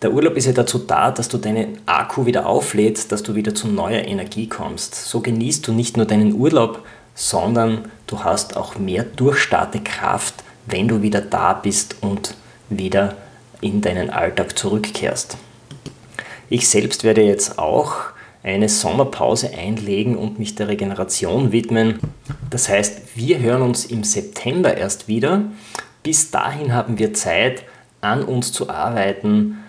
Der 0.02 0.14
Urlaub 0.14 0.36
ist 0.36 0.46
ja 0.46 0.52
dazu 0.52 0.80
da, 0.80 1.12
dass 1.12 1.30
du 1.30 1.38
deinen 1.38 1.80
Akku 1.86 2.26
wieder 2.26 2.46
auflädst, 2.46 3.12
dass 3.12 3.24
du 3.24 3.34
wieder 3.36 3.56
zu 3.56 3.68
neuer 3.68 4.04
Energie 4.04 4.48
kommst. 4.48 4.94
So 4.96 5.22
genießt 5.22 5.66
du 5.66 5.72
nicht 5.72 5.98
nur 5.98 6.06
deinen 6.06 6.34
Urlaub, 6.34 6.84
sondern 7.22 7.86
du 8.08 8.24
hast 8.24 8.58
auch 8.58 8.80
mehr 8.80 9.04
Durchstartekraft, 9.04 10.34
wenn 10.66 10.88
du 10.88 11.04
wieder 11.04 11.22
da 11.22 11.54
bist 11.54 11.98
und 12.02 12.34
wieder 12.70 13.16
in 13.62 13.82
deinen 13.82 14.10
Alltag 14.10 14.58
zurückkehrst. 14.58 15.38
Ich 16.50 16.68
selbst 16.68 17.04
werde 17.04 17.22
jetzt 17.22 17.60
auch 17.60 17.94
eine 18.42 18.70
Sommerpause 18.70 19.52
einlegen 19.56 20.18
und 20.18 20.40
mich 20.40 20.56
der 20.56 20.68
Regeneration 20.68 21.52
widmen. 21.52 22.00
Das 22.50 22.70
heißt, 22.70 23.16
wir 23.16 23.38
hören 23.38 23.62
uns 23.62 23.86
im 23.86 24.04
September 24.04 24.76
erst 24.76 25.08
wieder. 25.08 25.44
Bis 26.02 26.32
dahin 26.32 26.74
haben 26.74 26.98
wir 26.98 27.14
Zeit, 27.14 27.64
an 28.02 28.24
uns 28.24 28.52
zu 28.52 28.68
arbeiten, 28.72 29.60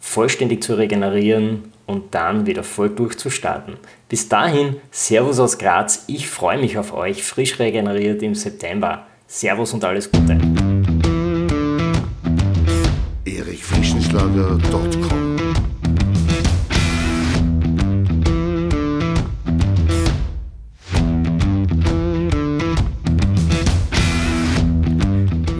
vollständig 0.00 0.62
zu 0.62 0.78
regenerieren 0.78 1.73
und 1.86 2.14
dann 2.14 2.46
wieder 2.46 2.62
voll 2.62 2.90
durchzustarten. 2.90 3.76
Bis 4.08 4.28
dahin, 4.28 4.76
Servus 4.90 5.38
aus 5.38 5.58
Graz, 5.58 6.04
ich 6.06 6.28
freue 6.28 6.58
mich 6.58 6.78
auf 6.78 6.92
euch, 6.92 7.22
frisch 7.22 7.58
regeneriert 7.58 8.22
im 8.22 8.34
September. 8.34 9.06
Servus 9.26 9.72
und 9.72 9.84
alles 9.84 10.10
Gute. 10.10 10.38
erichfrischenschlager.com 13.24 15.13